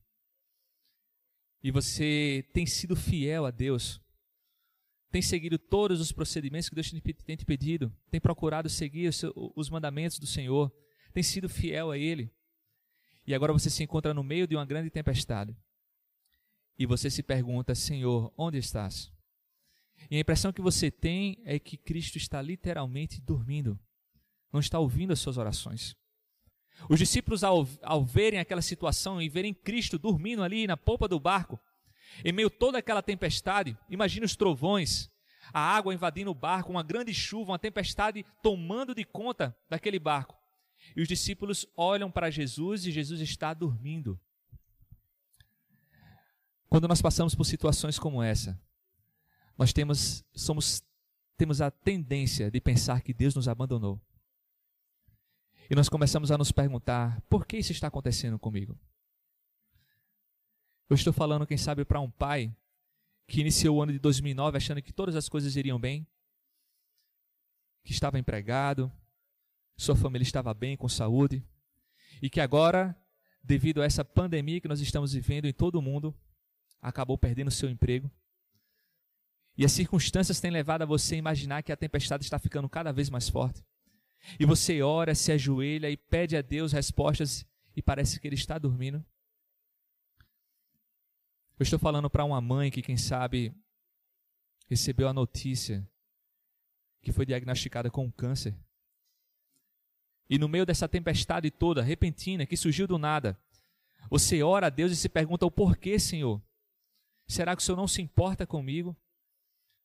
e 1.64 1.72
você 1.72 2.48
tem 2.54 2.66
sido 2.66 2.96
fiel 2.96 3.46
a 3.46 3.52
Deus, 3.52 4.02
tem 5.12 5.22
seguido 5.22 5.58
todos 5.58 6.00
os 6.00 6.12
procedimentos 6.12 6.70
que 6.70 6.76
Deus 6.76 6.92
tem 7.26 7.36
te 7.36 7.46
pedido, 7.46 7.94
tem 8.10 8.20
procurado 8.20 8.70
seguir 8.70 9.10
os 9.56 9.70
mandamentos 9.70 10.20
do 10.20 10.28
Senhor, 10.28 10.72
tem 11.14 11.24
sido 11.24 11.50
fiel 11.50 11.92
a 11.92 11.98
Ele, 11.98 12.32
e 13.26 13.34
agora 13.34 13.54
você 13.54 13.70
se 13.70 13.84
encontra 13.84 14.14
no 14.14 14.24
meio 14.24 14.48
de 14.48 14.56
uma 14.56 14.66
grande 14.66 14.90
tempestade, 14.90 15.58
e 16.78 16.86
você 16.86 17.10
se 17.10 17.24
pergunta: 17.24 17.74
Senhor, 17.74 18.34
onde 18.38 18.58
estás? 18.58 19.12
E 20.12 20.16
a 20.16 20.20
impressão 20.20 20.54
que 20.54 20.62
você 20.62 20.92
tem 20.92 21.42
é 21.44 21.58
que 21.58 21.76
Cristo 21.76 22.18
está 22.18 22.42
literalmente 22.42 23.20
dormindo, 23.20 23.80
não 24.54 24.60
está 24.60 24.78
ouvindo 24.80 25.12
as 25.12 25.20
suas 25.20 25.38
orações. 25.38 25.96
Os 26.89 27.00
discípulos, 27.00 27.43
ao, 27.43 27.67
ao 27.81 28.05
verem 28.05 28.39
aquela 28.39 28.62
situação 28.62 29.22
e 29.22 29.29
verem 29.29 29.53
Cristo 29.53 29.98
dormindo 29.98 30.43
ali 30.43 30.67
na 30.67 30.77
polpa 30.77 31.07
do 31.07 31.19
barco, 31.19 31.60
em 32.24 32.31
meio 32.31 32.48
a 32.48 32.51
toda 32.51 32.77
aquela 32.77 33.01
tempestade, 33.01 33.77
imagine 33.89 34.25
os 34.25 34.36
trovões, 34.36 35.10
a 35.53 35.60
água 35.60 35.93
invadindo 35.93 36.31
o 36.31 36.36
barco, 36.36 36.72
uma 36.72 36.84
grande 36.84 37.13
chuva, 37.13 37.51
uma 37.51 37.60
tempestade 37.60 38.25
tomando 38.41 38.93
de 38.93 39.03
conta 39.03 39.55
daquele 39.69 40.00
barco. 40.00 40.36
E 40.96 41.01
os 41.01 41.07
discípulos 41.07 41.65
olham 41.75 42.10
para 42.10 42.29
Jesus 42.29 42.86
e 42.86 42.91
Jesus 42.91 43.22
está 43.22 43.53
dormindo. 43.53 44.19
Quando 46.69 46.88
nós 46.88 47.01
passamos 47.01 47.34
por 47.34 47.46
situações 47.46 47.98
como 47.98 48.22
essa, 48.22 48.60
nós 49.57 49.74
temos, 49.74 50.24
somos, 50.34 50.84
temos 51.38 51.62
a 51.62 51.72
tendência 51.72 52.51
de 52.51 52.60
pensar 52.60 53.01
que 53.01 53.13
Deus 53.13 53.34
nos 53.36 53.48
abandonou. 53.48 54.01
E 55.70 55.76
nós 55.76 55.90
começamos 55.90 56.32
a 56.32 56.38
nos 56.38 56.52
perguntar: 56.52 57.22
por 57.30 57.46
que 57.46 57.58
isso 57.58 57.72
está 57.72 57.88
acontecendo 57.88 58.40
comigo? 58.40 58.78
Eu 60.90 60.96
estou 60.96 61.12
falando, 61.12 61.46
quem 61.46 61.58
sabe, 61.58 61.84
para 61.84 62.00
um 62.00 62.10
pai 62.10 62.56
que 63.28 63.42
iniciou 63.42 63.78
o 63.78 63.84
ano 63.84 63.92
de 63.92 64.00
2009 64.00 64.58
achando 64.58 64.82
que 64.82 64.94
todas 64.94 65.16
as 65.16 65.28
coisas 65.28 65.56
iriam 65.56 65.78
bem, 65.78 66.08
que 67.84 67.92
estava 67.92 68.18
empregado, 68.18 68.92
sua 69.76 69.96
família 69.96 70.24
estava 70.24 70.54
bem, 70.54 70.78
com 70.78 70.88
saúde, 70.88 71.44
e 72.22 72.30
que 72.30 72.40
agora, 72.40 72.96
devido 73.44 73.82
a 73.82 73.86
essa 73.86 74.06
pandemia 74.06 74.62
que 74.62 74.68
nós 74.68 74.80
estamos 74.80 75.12
vivendo 75.12 75.46
em 75.46 75.54
todo 75.54 75.76
o 75.76 75.82
mundo, 75.82 76.16
acabou 76.82 77.18
perdendo 77.18 77.52
seu 77.52 77.70
emprego 77.70 78.10
e 79.58 79.66
as 79.66 79.72
circunstâncias 79.72 80.40
têm 80.40 80.52
levado 80.52 80.84
a 80.84 80.86
você 80.86 81.16
a 81.16 81.18
imaginar 81.18 81.64
que 81.64 81.72
a 81.72 81.78
tempestade 81.78 82.24
está 82.24 82.38
ficando 82.38 82.70
cada 82.70 82.94
vez 82.94 83.10
mais 83.10 83.28
forte. 83.28 83.66
E 84.39 84.46
você 84.46 84.81
ora, 84.81 85.15
se 85.15 85.31
ajoelha 85.31 85.89
e 85.89 85.98
pede 85.98 86.36
a 86.36 86.41
Deus 86.41 86.72
respostas 86.72 87.46
e 87.75 87.81
parece 87.81 88.19
que 88.19 88.27
ele 88.27 88.36
está 88.36 88.57
dormindo. 88.57 89.03
Eu 91.60 91.63
estou 91.63 91.79
falando 91.79 92.10
para 92.10 92.25
uma 92.25 92.41
mãe 92.41 92.69
que, 92.69 92.81
quem 92.81 92.98
sabe, 92.98 93.53
recebeu 94.67 95.07
a 95.07 95.13
notícia 95.13 95.88
que 97.01 97.12
foi 97.12 97.25
diagnosticada 97.25 97.89
com 97.89 98.12
câncer. 98.12 98.55
E 100.29 100.38
no 100.38 100.50
meio 100.50 100.65
dessa 100.65 100.88
tempestade 100.88 101.50
toda, 101.50 101.81
repentina, 101.81 102.46
que 102.46 102.57
surgiu 102.57 102.86
do 102.86 102.98
nada, 102.98 103.39
você 104.10 104.43
ora 104.43 104.67
a 104.67 104.69
Deus 104.69 104.91
e 104.91 104.96
se 104.96 105.07
pergunta 105.10 105.46
o 105.46 105.51
porquê, 105.51 105.98
Senhor. 105.98 106.41
Será 107.27 107.55
que 107.55 107.62
o 107.62 107.65
Senhor 107.65 107.77
não 107.77 107.88
se 107.88 108.01
importa 108.01 108.46
comigo? 108.46 108.96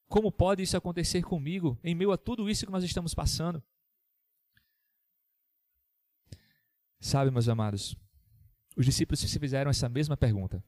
Como 0.08 0.30
pode 0.30 0.62
isso 0.62 0.76
acontecer 0.76 1.22
comigo 1.22 1.78
em 1.82 1.94
meio 1.94 2.12
a 2.12 2.18
tudo 2.18 2.50
isso 2.50 2.66
que 2.66 2.72
nós 2.72 2.84
estamos 2.84 3.14
passando? 3.14 3.62
Sabe, 7.02 7.32
meus 7.32 7.48
amados, 7.48 7.96
os 8.76 8.86
discípulos 8.86 9.18
se 9.18 9.38
fizeram 9.40 9.68
essa 9.68 9.88
mesma 9.88 10.16
pergunta. 10.16 10.64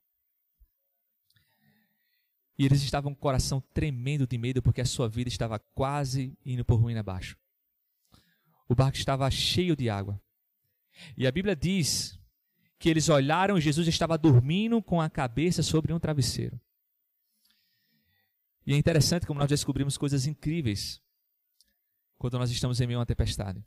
E 2.58 2.64
eles 2.66 2.82
estavam 2.82 3.14
com 3.14 3.18
o 3.18 3.22
coração 3.22 3.62
tremendo 3.72 4.26
de 4.26 4.36
medo 4.36 4.60
porque 4.60 4.80
a 4.80 4.84
sua 4.84 5.08
vida 5.08 5.28
estava 5.28 5.60
quase 5.60 6.36
indo 6.44 6.64
por 6.64 6.80
ruína 6.80 7.00
abaixo. 7.00 7.38
O 8.68 8.74
barco 8.74 8.96
estava 8.96 9.30
cheio 9.30 9.76
de 9.76 9.88
água. 9.88 10.20
E 11.16 11.24
a 11.24 11.30
Bíblia 11.30 11.54
diz 11.54 12.18
que 12.80 12.88
eles 12.88 13.08
olharam 13.08 13.56
e 13.56 13.60
Jesus 13.60 13.86
estava 13.86 14.18
dormindo 14.18 14.82
com 14.82 15.00
a 15.00 15.08
cabeça 15.08 15.62
sobre 15.62 15.92
um 15.92 16.00
travesseiro. 16.00 16.60
E 18.66 18.74
é 18.74 18.76
interessante 18.76 19.24
como 19.24 19.38
nós 19.38 19.48
descobrimos 19.48 19.96
coisas 19.96 20.26
incríveis 20.26 21.00
quando 22.18 22.40
nós 22.40 22.50
estamos 22.50 22.80
em 22.80 22.88
meio 22.88 22.98
a 22.98 23.00
uma 23.00 23.06
tempestade. 23.06 23.64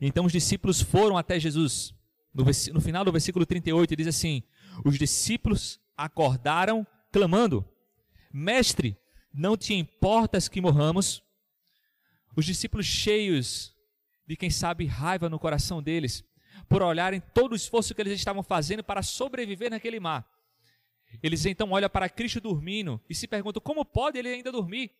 Então 0.00 0.24
os 0.24 0.32
discípulos 0.32 0.80
foram 0.80 1.16
até 1.16 1.38
Jesus. 1.38 1.94
No, 2.32 2.44
no 2.44 2.80
final 2.80 3.04
do 3.04 3.12
versículo 3.12 3.46
38, 3.46 3.92
ele 3.92 4.04
diz 4.04 4.14
assim: 4.14 4.42
Os 4.84 4.98
discípulos 4.98 5.80
acordaram 5.96 6.86
clamando: 7.10 7.66
Mestre, 8.32 8.96
não 9.32 9.56
te 9.56 9.74
importas 9.74 10.48
que 10.48 10.60
morramos? 10.60 11.22
Os 12.36 12.44
discípulos 12.44 12.84
cheios 12.84 13.74
de 14.26 14.36
quem 14.36 14.50
sabe 14.50 14.86
raiva 14.86 15.28
no 15.28 15.38
coração 15.38 15.82
deles, 15.82 16.24
por 16.68 16.82
olharem 16.82 17.22
todo 17.32 17.52
o 17.52 17.56
esforço 17.56 17.94
que 17.94 18.00
eles 18.02 18.12
estavam 18.14 18.42
fazendo 18.42 18.82
para 18.82 19.02
sobreviver 19.02 19.70
naquele 19.70 20.00
mar. 20.00 20.28
Eles 21.22 21.46
então 21.46 21.70
olham 21.70 21.88
para 21.88 22.08
Cristo 22.08 22.40
dormindo 22.40 23.00
e 23.08 23.14
se 23.14 23.28
perguntam 23.28 23.62
como 23.62 23.84
pode 23.84 24.18
ele 24.18 24.28
ainda 24.28 24.50
dormir? 24.50 24.90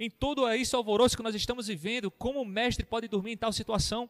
Em 0.00 0.10
todo 0.10 0.48
esse 0.50 0.74
alvoroço 0.74 1.16
que 1.16 1.22
nós 1.22 1.34
estamos 1.34 1.66
vivendo, 1.66 2.10
como 2.10 2.40
o 2.40 2.46
mestre 2.46 2.84
pode 2.84 3.06
dormir 3.08 3.32
em 3.32 3.36
tal 3.36 3.52
situação? 3.52 4.08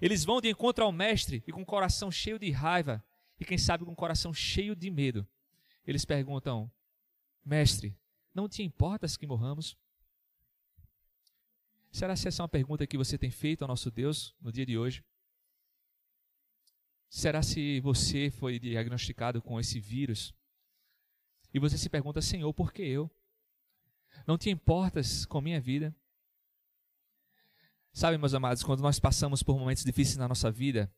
Eles 0.00 0.24
vão 0.24 0.40
de 0.40 0.48
encontro 0.48 0.84
ao 0.84 0.92
mestre 0.92 1.42
e 1.46 1.52
com 1.52 1.62
o 1.62 1.66
coração 1.66 2.10
cheio 2.10 2.38
de 2.38 2.50
raiva 2.50 3.02
e 3.40 3.44
quem 3.44 3.56
sabe 3.56 3.84
com 3.84 3.92
o 3.92 3.96
coração 3.96 4.32
cheio 4.32 4.74
de 4.74 4.90
medo. 4.90 5.26
Eles 5.86 6.04
perguntam: 6.04 6.70
Mestre, 7.44 7.96
não 8.34 8.48
te 8.48 8.62
importas 8.62 9.16
que 9.16 9.26
morramos? 9.26 9.76
Será 11.90 12.14
que 12.14 12.28
essa 12.28 12.42
é 12.42 12.44
uma 12.44 12.48
pergunta 12.48 12.86
que 12.86 12.98
você 12.98 13.16
tem 13.16 13.30
feito 13.30 13.62
ao 13.62 13.68
nosso 13.68 13.90
Deus 13.90 14.34
no 14.40 14.52
dia 14.52 14.66
de 14.66 14.76
hoje? 14.76 15.02
Será 17.08 17.42
se 17.42 17.80
você 17.80 18.30
foi 18.30 18.58
diagnosticado 18.58 19.40
com 19.40 19.58
esse 19.58 19.80
vírus 19.80 20.34
e 21.52 21.58
você 21.58 21.78
se 21.78 21.88
pergunta, 21.88 22.20
Senhor, 22.20 22.52
por 22.52 22.72
que 22.72 22.82
eu? 22.82 23.10
Não 24.26 24.36
te 24.36 24.50
importas 24.50 25.24
com 25.24 25.40
minha 25.40 25.60
vida? 25.60 25.94
Sabe, 27.98 28.16
meus 28.16 28.32
amados, 28.32 28.62
quando 28.62 28.80
nós 28.80 29.00
passamos 29.00 29.42
por 29.42 29.58
momentos 29.58 29.82
difíceis 29.82 30.16
na 30.16 30.28
nossa 30.28 30.52
vida, 30.52 30.88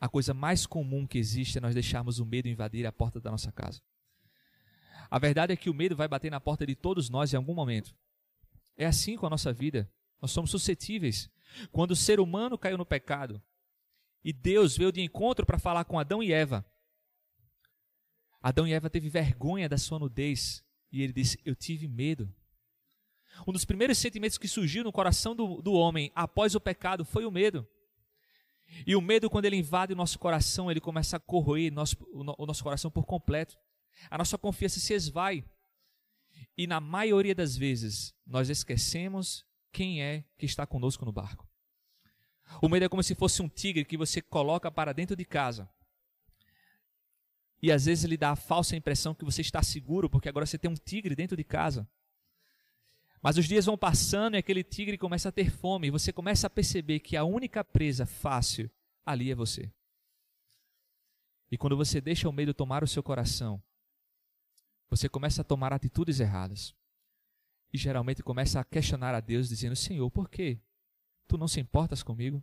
a 0.00 0.08
coisa 0.08 0.32
mais 0.32 0.66
comum 0.66 1.04
que 1.04 1.18
existe 1.18 1.58
é 1.58 1.60
nós 1.60 1.74
deixarmos 1.74 2.20
o 2.20 2.24
medo 2.24 2.46
invadir 2.46 2.86
a 2.86 2.92
porta 2.92 3.20
da 3.20 3.28
nossa 3.28 3.50
casa. 3.50 3.82
A 5.10 5.18
verdade 5.18 5.52
é 5.52 5.56
que 5.56 5.68
o 5.68 5.74
medo 5.74 5.96
vai 5.96 6.06
bater 6.06 6.30
na 6.30 6.38
porta 6.38 6.64
de 6.64 6.76
todos 6.76 7.10
nós 7.10 7.32
em 7.32 7.36
algum 7.36 7.54
momento. 7.54 7.92
É 8.76 8.86
assim 8.86 9.16
com 9.16 9.26
a 9.26 9.30
nossa 9.30 9.52
vida. 9.52 9.90
Nós 10.22 10.30
somos 10.30 10.52
suscetíveis. 10.52 11.28
Quando 11.72 11.90
o 11.90 11.96
ser 11.96 12.20
humano 12.20 12.56
caiu 12.56 12.78
no 12.78 12.86
pecado 12.86 13.42
e 14.22 14.32
Deus 14.32 14.76
veio 14.76 14.92
de 14.92 15.00
encontro 15.00 15.44
para 15.44 15.58
falar 15.58 15.86
com 15.86 15.98
Adão 15.98 16.22
e 16.22 16.32
Eva, 16.32 16.64
Adão 18.40 18.64
e 18.64 18.72
Eva 18.72 18.88
teve 18.88 19.08
vergonha 19.08 19.68
da 19.68 19.76
sua 19.76 19.98
nudez 19.98 20.64
e 20.92 21.02
ele 21.02 21.12
disse: 21.12 21.40
Eu 21.44 21.56
tive 21.56 21.88
medo. 21.88 22.32
Um 23.46 23.52
dos 23.52 23.64
primeiros 23.64 23.98
sentimentos 23.98 24.38
que 24.38 24.48
surgiu 24.48 24.84
no 24.84 24.92
coração 24.92 25.34
do, 25.34 25.60
do 25.62 25.72
homem 25.72 26.10
após 26.14 26.54
o 26.54 26.60
pecado 26.60 27.04
foi 27.04 27.24
o 27.24 27.30
medo. 27.30 27.66
E 28.86 28.94
o 28.94 29.00
medo, 29.00 29.30
quando 29.30 29.46
ele 29.46 29.56
invade 29.56 29.92
o 29.92 29.96
nosso 29.96 30.18
coração, 30.18 30.70
ele 30.70 30.80
começa 30.80 31.16
a 31.16 31.20
corroer 31.20 31.72
nosso, 31.72 31.96
o 32.12 32.46
nosso 32.46 32.62
coração 32.62 32.90
por 32.90 33.06
completo. 33.06 33.56
A 34.10 34.18
nossa 34.18 34.36
confiança 34.36 34.78
se 34.78 34.92
esvai. 34.92 35.44
E 36.56 36.66
na 36.66 36.80
maioria 36.80 37.34
das 37.34 37.56
vezes, 37.56 38.14
nós 38.26 38.48
esquecemos 38.48 39.44
quem 39.72 40.02
é 40.02 40.24
que 40.36 40.46
está 40.46 40.66
conosco 40.66 41.04
no 41.04 41.12
barco. 41.12 41.48
O 42.62 42.68
medo 42.68 42.84
é 42.84 42.88
como 42.88 43.02
se 43.02 43.14
fosse 43.14 43.42
um 43.42 43.48
tigre 43.48 43.84
que 43.84 43.96
você 43.96 44.22
coloca 44.22 44.70
para 44.70 44.92
dentro 44.92 45.14
de 45.14 45.24
casa. 45.24 45.68
E 47.60 47.72
às 47.72 47.86
vezes 47.86 48.04
ele 48.04 48.16
dá 48.16 48.30
a 48.30 48.36
falsa 48.36 48.76
impressão 48.76 49.14
que 49.14 49.24
você 49.24 49.40
está 49.40 49.62
seguro, 49.62 50.08
porque 50.08 50.28
agora 50.28 50.46
você 50.46 50.56
tem 50.56 50.70
um 50.70 50.74
tigre 50.74 51.14
dentro 51.14 51.36
de 51.36 51.44
casa. 51.44 51.88
Mas 53.22 53.36
os 53.36 53.46
dias 53.46 53.66
vão 53.66 53.76
passando 53.76 54.34
e 54.34 54.38
aquele 54.38 54.62
tigre 54.62 54.96
começa 54.96 55.28
a 55.28 55.32
ter 55.32 55.50
fome, 55.50 55.88
e 55.88 55.90
você 55.90 56.12
começa 56.12 56.46
a 56.46 56.50
perceber 56.50 57.00
que 57.00 57.16
a 57.16 57.24
única 57.24 57.64
presa 57.64 58.06
fácil 58.06 58.70
ali 59.04 59.30
é 59.30 59.34
você. 59.34 59.72
E 61.50 61.56
quando 61.56 61.76
você 61.76 62.00
deixa 62.00 62.28
o 62.28 62.32
medo 62.32 62.54
tomar 62.54 62.84
o 62.84 62.86
seu 62.86 63.02
coração, 63.02 63.62
você 64.88 65.08
começa 65.08 65.40
a 65.40 65.44
tomar 65.44 65.72
atitudes 65.72 66.20
erradas. 66.20 66.74
E 67.72 67.78
geralmente 67.78 68.22
começa 68.22 68.60
a 68.60 68.64
questionar 68.64 69.14
a 69.14 69.20
Deus, 69.20 69.48
dizendo: 69.48 69.76
Senhor, 69.76 70.10
por 70.10 70.28
quê? 70.28 70.60
Tu 71.26 71.36
não 71.36 71.48
se 71.48 71.60
importas 71.60 72.02
comigo? 72.02 72.42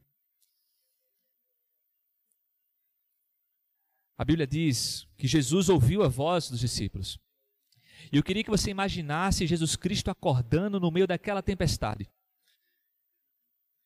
A 4.18 4.24
Bíblia 4.24 4.48
diz 4.48 5.08
que 5.18 5.28
Jesus 5.28 5.68
ouviu 5.68 6.04
a 6.04 6.08
voz 6.08 6.50
dos 6.50 6.60
discípulos. 6.60 7.20
E 8.12 8.18
eu 8.18 8.24
queria 8.24 8.44
que 8.44 8.50
você 8.50 8.70
imaginasse 8.70 9.48
Jesus 9.48 9.76
Cristo 9.76 10.10
acordando 10.10 10.80
no 10.80 10.92
meio 10.92 11.08
daquela 11.08 11.42
tempestade. 11.42 12.10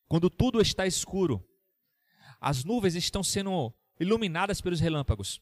Quando 0.08 0.30
tudo 0.30 0.60
está 0.62 0.88
escuro, 0.88 1.46
as 2.42 2.64
nuvens 2.64 2.96
estão 2.96 3.24
sendo 3.24 3.74
iluminadas 4.00 4.62
pelos 4.62 4.80
relâmpagos, 4.80 5.42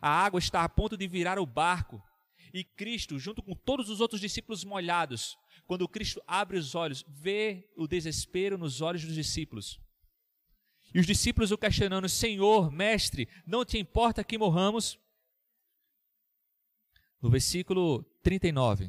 a 0.00 0.08
água 0.08 0.38
está 0.38 0.62
a 0.62 0.68
ponto 0.68 0.96
de 0.96 1.08
virar 1.08 1.38
o 1.38 1.46
barco, 1.46 2.02
e 2.52 2.64
Cristo, 2.64 3.18
junto 3.18 3.42
com 3.42 3.54
todos 3.54 3.90
os 3.90 4.00
outros 4.00 4.20
discípulos 4.20 4.64
molhados, 4.64 5.36
quando 5.66 5.88
Cristo 5.88 6.22
abre 6.26 6.56
os 6.56 6.74
olhos, 6.74 7.04
vê 7.08 7.68
o 7.76 7.86
desespero 7.86 8.56
nos 8.56 8.80
olhos 8.80 9.04
dos 9.04 9.14
discípulos. 9.14 9.80
E 10.94 11.00
os 11.00 11.06
discípulos 11.06 11.50
o 11.50 11.58
questionando: 11.58 12.08
Senhor, 12.08 12.70
mestre, 12.70 13.28
não 13.46 13.64
te 13.64 13.78
importa 13.78 14.24
que 14.24 14.38
morramos? 14.38 14.98
No 17.26 17.30
versículo 17.30 18.04
39, 18.22 18.88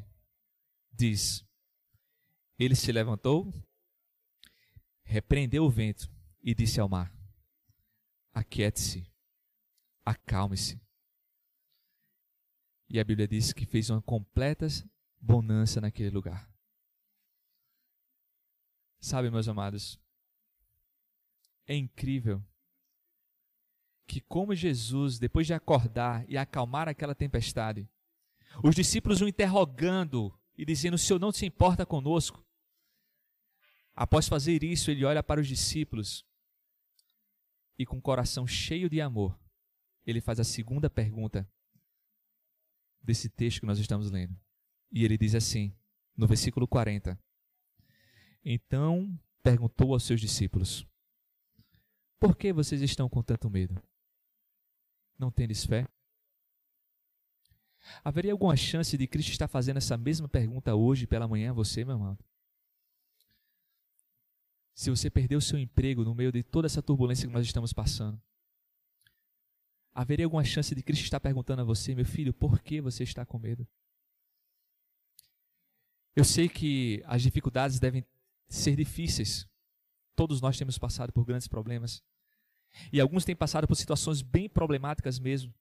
diz: 0.91 1.43
Ele 2.59 2.75
se 2.75 2.91
levantou, 2.91 3.51
repreendeu 5.03 5.63
o 5.63 5.71
vento 5.71 6.07
e 6.43 6.53
disse 6.53 6.79
ao 6.79 6.87
mar: 6.87 7.11
Aquiete-se, 8.31 9.11
acalme-se. 10.05 10.79
E 12.87 12.99
a 12.99 13.03
Bíblia 13.03 13.27
diz 13.27 13.51
que 13.53 13.65
fez 13.65 13.89
uma 13.89 14.03
completa 14.03 14.67
bonança 15.19 15.81
naquele 15.81 16.11
lugar. 16.11 16.47
Sabe, 18.99 19.31
meus 19.31 19.47
amados, 19.47 19.99
é 21.65 21.75
incrível 21.75 22.45
que, 24.05 24.21
como 24.21 24.53
Jesus, 24.53 25.17
depois 25.17 25.47
de 25.47 25.55
acordar 25.55 26.23
e 26.29 26.37
acalmar 26.37 26.87
aquela 26.87 27.15
tempestade, 27.15 27.89
os 28.63 28.75
discípulos 28.75 29.21
o 29.21 29.27
interrogando 29.27 30.37
e 30.57 30.65
dizendo: 30.65 30.97
Se 30.97 31.11
eu 31.11 31.19
não 31.19 31.31
se 31.31 31.45
importa 31.45 31.85
conosco. 31.85 32.45
Após 33.95 34.27
fazer 34.27 34.63
isso, 34.63 34.91
ele 34.91 35.03
olha 35.03 35.23
para 35.23 35.41
os 35.41 35.47
discípulos 35.47 36.23
e, 37.79 37.85
com 37.85 37.97
o 37.97 38.01
coração 38.01 38.45
cheio 38.45 38.87
de 38.89 39.01
amor, 39.01 39.39
ele 40.05 40.21
faz 40.21 40.39
a 40.39 40.43
segunda 40.43 40.87
pergunta 40.87 41.49
desse 43.01 43.27
texto 43.27 43.61
que 43.61 43.65
nós 43.65 43.79
estamos 43.79 44.11
lendo. 44.11 44.39
E 44.91 45.03
ele 45.03 45.17
diz 45.17 45.33
assim, 45.33 45.75
no 46.15 46.27
versículo 46.27 46.67
40: 46.67 47.19
Então 48.43 49.19
perguntou 49.43 49.93
aos 49.93 50.03
seus 50.03 50.21
discípulos: 50.21 50.85
Por 52.19 52.35
que 52.35 52.53
vocês 52.53 52.81
estão 52.81 53.09
com 53.09 53.23
tanto 53.23 53.49
medo? 53.49 53.81
Não 55.17 55.31
tendes 55.31 55.65
fé? 55.65 55.87
Haveria 58.03 58.31
alguma 58.31 58.55
chance 58.55 58.97
de 58.97 59.07
Cristo 59.07 59.31
estar 59.31 59.47
fazendo 59.47 59.77
essa 59.77 59.97
mesma 59.97 60.27
pergunta 60.27 60.75
hoje 60.75 61.07
pela 61.07 61.27
manhã 61.27 61.51
a 61.51 61.53
você, 61.53 61.83
meu 61.83 61.95
amado? 61.95 62.23
Se 64.73 64.89
você 64.89 65.09
perdeu 65.09 65.41
seu 65.41 65.57
emprego 65.57 66.03
no 66.03 66.13
meio 66.13 66.31
de 66.31 66.43
toda 66.43 66.67
essa 66.67 66.81
turbulência 66.81 67.27
que 67.27 67.33
nós 67.33 67.45
estamos 67.45 67.73
passando, 67.73 68.21
haveria 69.93 70.25
alguma 70.25 70.43
chance 70.43 70.73
de 70.75 70.83
Cristo 70.83 71.03
estar 71.03 71.19
perguntando 71.19 71.61
a 71.61 71.65
você, 71.65 71.95
meu 71.95 72.05
filho, 72.05 72.33
por 72.33 72.61
que 72.61 72.79
você 72.79 73.03
está 73.03 73.25
com 73.25 73.39
medo? 73.39 73.67
Eu 76.15 76.23
sei 76.23 76.47
que 76.47 77.03
as 77.05 77.21
dificuldades 77.21 77.79
devem 77.79 78.05
ser 78.47 78.75
difíceis. 78.75 79.47
Todos 80.15 80.41
nós 80.41 80.57
temos 80.57 80.77
passado 80.77 81.11
por 81.11 81.25
grandes 81.25 81.47
problemas. 81.47 82.03
E 82.91 82.99
alguns 82.99 83.25
têm 83.25 83.35
passado 83.35 83.67
por 83.67 83.75
situações 83.75 84.21
bem 84.21 84.47
problemáticas 84.47 85.19
mesmo 85.19 85.53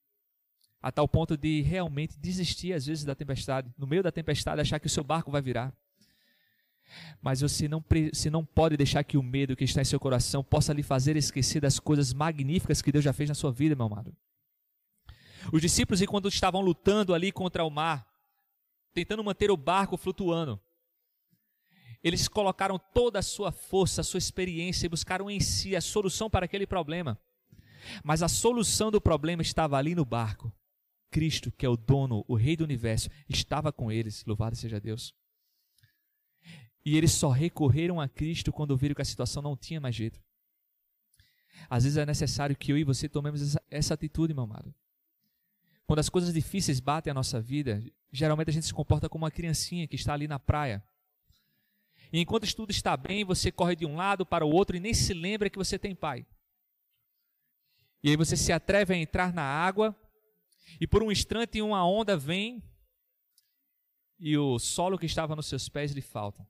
a 0.87 0.91
tal 0.91 1.05
ponto 1.05 1.35
de 1.35 1.61
realmente 1.63 2.17
desistir 2.17 2.71
às 2.71 2.85
vezes 2.85 3.03
da 3.03 3.13
tempestade, 3.13 3.69
no 3.77 3.85
meio 3.85 4.01
da 4.01 4.09
tempestade 4.09 4.61
achar 4.61 4.79
que 4.79 4.87
o 4.87 4.89
seu 4.89 5.03
barco 5.03 5.29
vai 5.29 5.41
virar. 5.41 5.73
Mas 7.21 7.41
você 7.41 7.67
não, 7.67 7.83
você 8.13 8.29
não 8.29 8.45
pode 8.45 8.77
deixar 8.77 9.03
que 9.03 9.17
o 9.17 9.21
medo 9.21 9.53
que 9.53 9.65
está 9.65 9.81
em 9.81 9.83
seu 9.83 9.99
coração 9.99 10.41
possa 10.41 10.71
lhe 10.71 10.81
fazer 10.81 11.17
esquecer 11.17 11.59
das 11.59 11.77
coisas 11.77 12.13
magníficas 12.13 12.81
que 12.81 12.89
Deus 12.89 13.03
já 13.03 13.11
fez 13.11 13.27
na 13.27 13.35
sua 13.35 13.51
vida, 13.51 13.75
meu 13.75 13.85
amado. 13.85 14.15
Os 15.51 15.61
discípulos, 15.61 16.01
enquanto 16.01 16.29
estavam 16.29 16.61
lutando 16.61 17.13
ali 17.13 17.33
contra 17.33 17.65
o 17.65 17.69
mar, 17.69 18.07
tentando 18.93 19.21
manter 19.25 19.51
o 19.51 19.57
barco 19.57 19.97
flutuando, 19.97 20.57
eles 22.01 22.29
colocaram 22.29 22.79
toda 22.79 23.19
a 23.19 23.23
sua 23.23 23.51
força, 23.51 23.99
a 23.99 24.05
sua 24.05 24.19
experiência 24.19 24.85
e 24.85 24.89
buscaram 24.89 25.29
em 25.29 25.41
si 25.41 25.75
a 25.75 25.81
solução 25.81 26.29
para 26.29 26.45
aquele 26.45 26.65
problema. 26.65 27.19
Mas 28.05 28.23
a 28.23 28.29
solução 28.29 28.89
do 28.89 29.01
problema 29.01 29.41
estava 29.41 29.77
ali 29.77 29.93
no 29.93 30.05
barco. 30.05 30.49
Cristo, 31.09 31.51
que 31.51 31.65
é 31.65 31.69
o 31.69 31.77
dono, 31.77 32.23
o 32.27 32.35
rei 32.35 32.55
do 32.55 32.63
universo, 32.63 33.09
estava 33.27 33.71
com 33.71 33.91
eles, 33.91 34.23
louvado 34.25 34.55
seja 34.55 34.79
Deus. 34.79 35.13
E 36.85 36.95
eles 36.95 37.11
só 37.11 37.29
recorreram 37.29 37.99
a 37.99 38.07
Cristo 38.07 38.51
quando 38.51 38.77
viram 38.77 38.95
que 38.95 39.01
a 39.01 39.05
situação 39.05 39.41
não 39.41 39.57
tinha 39.57 39.79
mais 39.79 39.95
jeito. 39.95 40.21
Às 41.69 41.83
vezes 41.83 41.97
é 41.97 42.05
necessário 42.05 42.55
que 42.55 42.71
eu 42.71 42.77
e 42.77 42.83
você 42.83 43.09
tomemos 43.09 43.41
essa, 43.41 43.61
essa 43.69 43.93
atitude, 43.93 44.33
meu 44.33 44.43
amado. 44.43 44.73
Quando 45.85 45.99
as 45.99 46.09
coisas 46.09 46.33
difíceis 46.33 46.79
batem 46.79 47.11
a 47.11 47.13
nossa 47.13 47.41
vida, 47.41 47.83
geralmente 48.11 48.49
a 48.49 48.53
gente 48.53 48.65
se 48.65 48.73
comporta 48.73 49.09
como 49.09 49.23
uma 49.23 49.31
criancinha 49.31 49.87
que 49.87 49.95
está 49.95 50.13
ali 50.13 50.27
na 50.27 50.39
praia. 50.39 50.83
E 52.11 52.19
enquanto 52.19 52.53
tudo 52.55 52.71
está 52.71 52.95
bem, 52.95 53.25
você 53.25 53.51
corre 53.51 53.75
de 53.75 53.85
um 53.85 53.95
lado 53.95 54.25
para 54.25 54.45
o 54.45 54.49
outro 54.49 54.75
e 54.75 54.79
nem 54.79 54.93
se 54.93 55.13
lembra 55.13 55.49
que 55.49 55.57
você 55.57 55.77
tem 55.77 55.95
pai. 55.95 56.25
E 58.03 58.09
aí 58.09 58.15
você 58.15 58.37
se 58.37 58.51
atreve 58.51 58.93
a 58.93 58.97
entrar 58.97 59.33
na 59.33 59.43
água 59.43 59.95
e 60.79 60.87
por 60.87 61.03
um 61.03 61.11
instante 61.11 61.61
uma 61.61 61.85
onda 61.85 62.17
vem 62.17 62.63
e 64.19 64.37
o 64.37 64.57
solo 64.57 64.97
que 64.97 65.05
estava 65.05 65.35
nos 65.35 65.45
seus 65.45 65.69
pés 65.69 65.91
lhe 65.91 66.01
falta. 66.01 66.47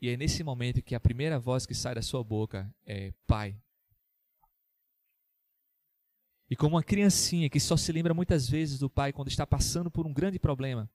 E 0.00 0.08
é 0.08 0.16
nesse 0.16 0.42
momento 0.42 0.82
que 0.82 0.94
a 0.94 1.00
primeira 1.00 1.38
voz 1.38 1.64
que 1.64 1.74
sai 1.74 1.94
da 1.94 2.02
sua 2.02 2.24
boca 2.24 2.74
é 2.84 3.12
Pai. 3.26 3.56
E 6.50 6.56
como 6.56 6.76
uma 6.76 6.82
criancinha 6.82 7.48
que 7.48 7.60
só 7.60 7.76
se 7.76 7.90
lembra 7.92 8.12
muitas 8.12 8.46
vezes 8.46 8.78
do 8.78 8.90
pai 8.90 9.10
quando 9.10 9.28
está 9.28 9.46
passando 9.46 9.90
por 9.90 10.06
um 10.06 10.12
grande 10.12 10.38
problema, 10.38 10.90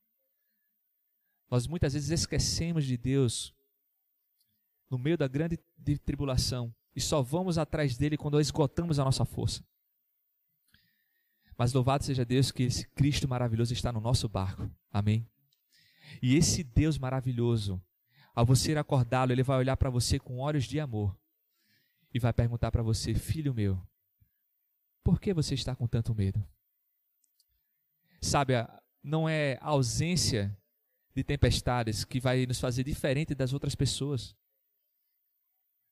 nós 1.49 1.65
muitas 1.65 1.93
vezes 1.93 2.11
esquecemos 2.11 2.85
de 2.85 2.95
Deus 2.95 3.55
no 4.87 4.99
meio 4.99 5.17
da 5.17 5.27
grande 5.27 5.57
tribulação 6.05 6.71
e 6.95 7.01
só 7.01 7.23
vamos 7.23 7.57
atrás 7.57 7.97
dele 7.97 8.17
quando 8.17 8.39
esgotamos 8.39 8.99
a 8.99 9.03
nossa 9.03 9.25
força. 9.25 9.63
Mas 11.57 11.73
louvado 11.73 12.03
seja 12.03 12.23
Deus 12.23 12.51
que 12.51 12.63
esse 12.63 12.87
Cristo 12.89 13.27
maravilhoso 13.27 13.73
está 13.73 13.91
no 13.91 13.99
nosso 13.99 14.29
barco. 14.29 14.69
Amém. 14.91 15.27
E 16.21 16.35
esse 16.35 16.63
Deus 16.63 16.97
maravilhoso, 16.97 17.81
ao 18.35 18.45
você 18.45 18.75
acordá-lo, 18.75 19.31
ele 19.31 19.43
vai 19.43 19.57
olhar 19.57 19.75
para 19.75 19.89
você 19.89 20.19
com 20.19 20.37
olhos 20.37 20.65
de 20.65 20.79
amor 20.79 21.17
e 22.13 22.19
vai 22.19 22.31
perguntar 22.31 22.71
para 22.71 22.83
você: 22.83 23.13
Filho 23.15 23.53
meu, 23.53 23.81
por 25.03 25.19
que 25.19 25.33
você 25.33 25.55
está 25.55 25.75
com 25.75 25.87
tanto 25.87 26.13
medo? 26.13 26.45
Sabe, 28.21 28.53
não 29.03 29.27
é 29.27 29.57
a 29.61 29.69
ausência 29.69 30.55
de 31.15 31.23
tempestades 31.23 32.05
que 32.05 32.19
vai 32.19 32.45
nos 32.45 32.59
fazer 32.59 32.83
diferente 32.83 33.33
das 33.33 33.53
outras 33.53 33.73
pessoas. 33.73 34.35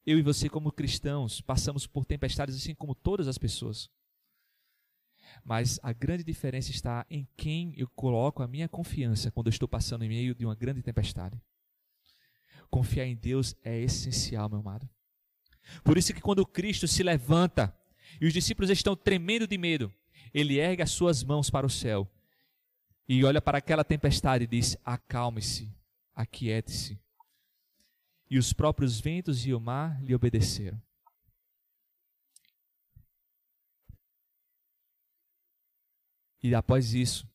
Eu 0.06 0.20
e 0.20 0.22
você, 0.22 0.48
como 0.48 0.72
cristãos, 0.72 1.42
passamos 1.42 1.88
por 1.88 2.06
tempestades 2.06 2.56
assim 2.56 2.76
como 2.76 2.94
todas 2.94 3.28
as 3.28 3.38
pessoas. 3.38 3.90
Mas 5.44 5.80
a 5.84 5.94
grande 5.94 6.24
diferença 6.24 6.72
está 6.72 7.06
em 7.10 7.28
quem 7.36 7.74
eu 7.78 7.88
coloco 7.90 8.42
a 8.42 8.48
minha 8.48 8.68
confiança 8.68 9.32
quando 9.32 9.48
eu 9.48 9.52
estou 9.52 9.68
passando 9.68 10.04
em 10.04 10.10
meio 10.10 10.36
de 10.36 10.46
uma 10.46 10.56
grande 10.56 10.82
tempestade. 10.82 11.40
Confiar 12.70 13.06
em 13.06 13.16
Deus 13.16 13.56
é 13.64 13.80
essencial, 13.80 14.50
meu 14.50 14.60
amado. 14.60 14.90
Por 15.84 15.98
isso 15.98 16.14
que 16.14 16.22
quando 16.22 16.46
Cristo 16.46 16.88
se 16.88 17.04
levanta 17.04 17.76
e 18.20 18.26
os 18.26 18.34
discípulos 18.34 18.70
estão 18.70 18.96
tremendo 18.96 19.48
de 19.48 19.58
medo, 19.58 19.94
ele 20.34 20.60
ergue 20.60 20.82
as 20.82 20.92
suas 20.92 21.24
mãos 21.24 21.50
para 21.50 21.66
o 21.66 21.70
céu 21.70 22.10
e 23.08 23.24
olha 23.24 23.42
para 23.42 23.60
aquela 23.60 23.84
tempestade 23.84 24.44
e 24.44 24.48
diz: 24.48 24.76
Acalme-se, 24.84 25.72
aquiete-se. 26.14 27.00
E 28.30 28.38
os 28.38 28.52
próprios 28.52 29.00
ventos 29.00 29.46
e 29.46 29.54
o 29.54 29.60
mar 29.60 30.04
lhe 30.04 30.16
obedeceram. 30.16 30.82
E 36.46 36.54
após 36.54 36.94
isso, 36.94 37.28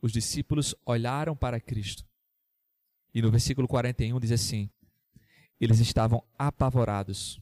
os 0.00 0.12
discípulos 0.12 0.76
olharam 0.86 1.34
para 1.34 1.58
Cristo. 1.58 2.06
E 3.12 3.20
no 3.20 3.32
versículo 3.32 3.66
41 3.66 4.20
diz 4.20 4.30
assim: 4.30 4.70
Eles 5.60 5.80
estavam 5.80 6.22
apavorados 6.38 7.40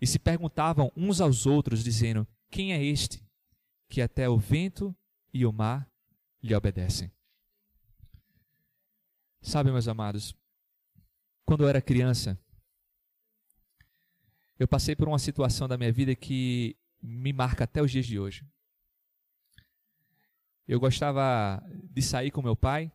e 0.00 0.06
se 0.08 0.18
perguntavam 0.18 0.90
uns 0.96 1.20
aos 1.20 1.46
outros, 1.46 1.84
dizendo: 1.84 2.26
Quem 2.50 2.72
é 2.72 2.82
este 2.82 3.24
que 3.88 4.02
até 4.02 4.28
o 4.28 4.36
vento 4.36 4.92
e 5.32 5.46
o 5.46 5.52
mar 5.52 5.88
lhe 6.42 6.52
obedecem? 6.52 7.08
Sabe, 9.40 9.70
meus 9.70 9.86
amados, 9.86 10.34
quando 11.44 11.62
eu 11.62 11.68
era 11.68 11.80
criança, 11.80 12.36
eu 14.58 14.66
passei 14.66 14.96
por 14.96 15.06
uma 15.06 15.20
situação 15.20 15.68
da 15.68 15.78
minha 15.78 15.92
vida 15.92 16.16
que 16.16 16.76
me 17.00 17.32
marca 17.32 17.62
até 17.62 17.80
os 17.80 17.92
dias 17.92 18.06
de 18.06 18.18
hoje. 18.18 18.44
Eu 20.66 20.80
gostava 20.80 21.62
de 21.90 22.00
sair 22.00 22.30
com 22.30 22.40
meu 22.40 22.56
pai 22.56 22.90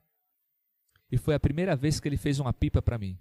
e 1.12 1.18
foi 1.18 1.36
a 1.36 1.40
primeira 1.40 1.76
vez 1.76 2.00
que 2.00 2.08
ele 2.08 2.18
fez 2.18 2.40
uma 2.40 2.54
pipa 2.54 2.82
para 2.82 2.98
mim. 2.98 3.18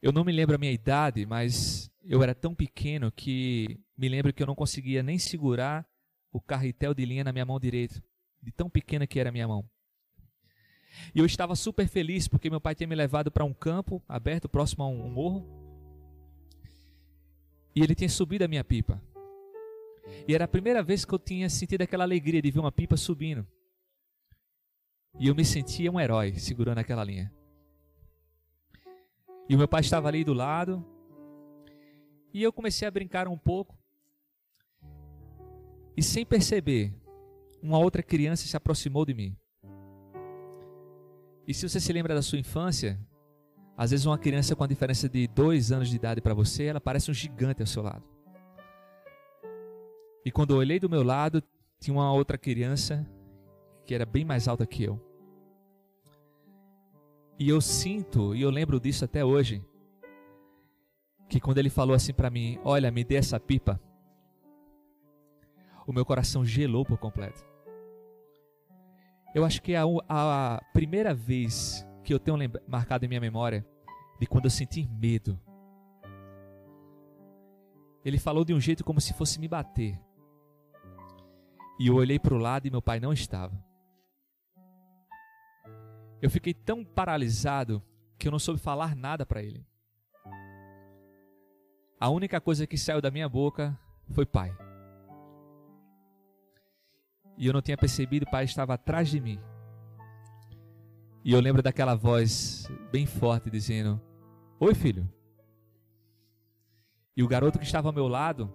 Eu 0.00 0.12
não 0.12 0.24
me 0.24 0.32
lembro 0.32 0.54
a 0.54 0.58
minha 0.58 0.72
idade, 0.72 1.26
mas 1.26 1.90
eu 2.04 2.22
era 2.22 2.34
tão 2.34 2.54
pequeno 2.54 3.10
que 3.10 3.80
me 3.96 4.08
lembro 4.08 4.32
que 4.32 4.42
eu 4.42 4.46
não 4.46 4.54
conseguia 4.54 5.02
nem 5.02 5.18
segurar 5.18 5.86
o 6.32 6.40
carretel 6.40 6.94
de 6.94 7.04
linha 7.04 7.24
na 7.24 7.32
minha 7.32 7.44
mão 7.44 7.58
direita, 7.58 8.02
de 8.42 8.52
tão 8.52 8.70
pequena 8.70 9.06
que 9.06 9.18
era 9.18 9.28
a 9.28 9.32
minha 9.32 9.48
mão. 9.48 9.68
E 11.14 11.18
eu 11.18 11.26
estava 11.26 11.54
super 11.54 11.86
feliz 11.88 12.28
porque 12.28 12.50
meu 12.50 12.60
pai 12.60 12.74
tinha 12.74 12.86
me 12.86 12.94
levado 12.94 13.30
para 13.30 13.44
um 13.44 13.52
campo 13.52 14.02
aberto 14.08 14.48
próximo 14.48 14.84
a 14.84 14.88
um 14.88 15.10
morro. 15.10 15.46
E 17.74 17.82
ele 17.82 17.94
tinha 17.94 18.08
subido 18.08 18.44
a 18.44 18.48
minha 18.48 18.64
pipa. 18.64 19.02
E 20.28 20.34
era 20.34 20.44
a 20.44 20.48
primeira 20.48 20.82
vez 20.82 21.06
que 21.06 21.14
eu 21.14 21.18
tinha 21.18 21.48
sentido 21.48 21.80
aquela 21.80 22.04
alegria 22.04 22.42
de 22.42 22.50
ver 22.50 22.60
uma 22.60 22.70
pipa 22.70 22.98
subindo. 22.98 23.46
E 25.18 25.26
eu 25.26 25.34
me 25.34 25.42
sentia 25.42 25.90
um 25.90 25.98
herói 25.98 26.34
segurando 26.34 26.76
aquela 26.76 27.02
linha. 27.02 27.32
E 29.48 29.54
o 29.54 29.58
meu 29.58 29.66
pai 29.66 29.80
estava 29.80 30.06
ali 30.06 30.22
do 30.24 30.34
lado. 30.34 30.84
E 32.34 32.42
eu 32.42 32.52
comecei 32.52 32.86
a 32.86 32.90
brincar 32.90 33.26
um 33.26 33.38
pouco. 33.38 33.74
E 35.96 36.02
sem 36.02 36.26
perceber, 36.26 36.94
uma 37.62 37.78
outra 37.78 38.02
criança 38.02 38.46
se 38.46 38.54
aproximou 38.54 39.06
de 39.06 39.14
mim. 39.14 39.34
E 41.46 41.54
se 41.54 41.66
você 41.66 41.80
se 41.80 41.90
lembra 41.90 42.14
da 42.14 42.20
sua 42.20 42.38
infância, 42.38 43.00
às 43.74 43.92
vezes 43.92 44.04
uma 44.04 44.18
criança 44.18 44.54
com 44.54 44.62
a 44.62 44.66
diferença 44.66 45.08
de 45.08 45.26
dois 45.26 45.72
anos 45.72 45.88
de 45.88 45.96
idade 45.96 46.20
para 46.20 46.34
você, 46.34 46.64
ela 46.64 46.82
parece 46.82 47.10
um 47.10 47.14
gigante 47.14 47.62
ao 47.62 47.66
seu 47.66 47.82
lado. 47.82 48.17
E 50.28 50.30
quando 50.30 50.50
eu 50.50 50.58
olhei 50.58 50.78
do 50.78 50.90
meu 50.90 51.02
lado, 51.02 51.42
tinha 51.80 51.96
uma 51.96 52.12
outra 52.12 52.36
criança 52.36 53.10
que 53.86 53.94
era 53.94 54.04
bem 54.04 54.26
mais 54.26 54.46
alta 54.46 54.66
que 54.66 54.84
eu. 54.84 55.00
E 57.38 57.48
eu 57.48 57.62
sinto, 57.62 58.34
e 58.34 58.42
eu 58.42 58.50
lembro 58.50 58.78
disso 58.78 59.06
até 59.06 59.24
hoje, 59.24 59.64
que 61.30 61.40
quando 61.40 61.56
ele 61.56 61.70
falou 61.70 61.96
assim 61.96 62.12
para 62.12 62.28
mim: 62.28 62.58
Olha, 62.62 62.90
me 62.90 63.02
dê 63.04 63.14
essa 63.14 63.40
pipa, 63.40 63.80
o 65.86 65.94
meu 65.94 66.04
coração 66.04 66.44
gelou 66.44 66.84
por 66.84 66.98
completo. 66.98 67.42
Eu 69.34 69.46
acho 69.46 69.62
que 69.62 69.72
é 69.72 69.78
a, 69.78 69.86
a 70.10 70.60
primeira 70.74 71.14
vez 71.14 71.88
que 72.04 72.12
eu 72.12 72.18
tenho 72.18 72.36
marcado 72.66 73.06
em 73.06 73.08
minha 73.08 73.18
memória 73.18 73.66
de 74.20 74.26
quando 74.26 74.44
eu 74.44 74.50
senti 74.50 74.86
medo. 74.86 75.40
Ele 78.04 78.18
falou 78.18 78.44
de 78.44 78.52
um 78.52 78.60
jeito 78.60 78.84
como 78.84 79.00
se 79.00 79.14
fosse 79.14 79.40
me 79.40 79.48
bater. 79.48 79.98
E 81.78 81.86
eu 81.86 81.94
olhei 81.94 82.18
para 82.18 82.34
o 82.34 82.38
lado 82.38 82.66
e 82.66 82.70
meu 82.70 82.82
pai 82.82 82.98
não 82.98 83.12
estava. 83.12 83.56
Eu 86.20 86.28
fiquei 86.28 86.52
tão 86.52 86.84
paralisado 86.84 87.82
que 88.18 88.26
eu 88.26 88.32
não 88.32 88.38
soube 88.38 88.60
falar 88.60 88.96
nada 88.96 89.24
para 89.24 89.42
ele. 89.42 89.64
A 92.00 92.08
única 92.08 92.40
coisa 92.40 92.66
que 92.66 92.76
saiu 92.76 93.00
da 93.00 93.10
minha 93.10 93.28
boca 93.28 93.78
foi 94.10 94.26
pai. 94.26 94.56
E 97.36 97.46
eu 97.46 97.52
não 97.52 97.62
tinha 97.62 97.76
percebido, 97.76 98.24
o 98.24 98.30
pai 98.30 98.44
estava 98.44 98.74
atrás 98.74 99.08
de 99.08 99.20
mim. 99.20 99.40
E 101.24 101.32
eu 101.32 101.40
lembro 101.40 101.62
daquela 101.62 101.94
voz 101.94 102.68
bem 102.90 103.06
forte 103.06 103.50
dizendo: 103.50 104.00
Oi, 104.58 104.74
filho. 104.74 105.08
E 107.16 107.22
o 107.22 107.28
garoto 107.28 107.58
que 107.58 107.64
estava 107.64 107.88
ao 107.88 107.94
meu 107.94 108.08
lado 108.08 108.52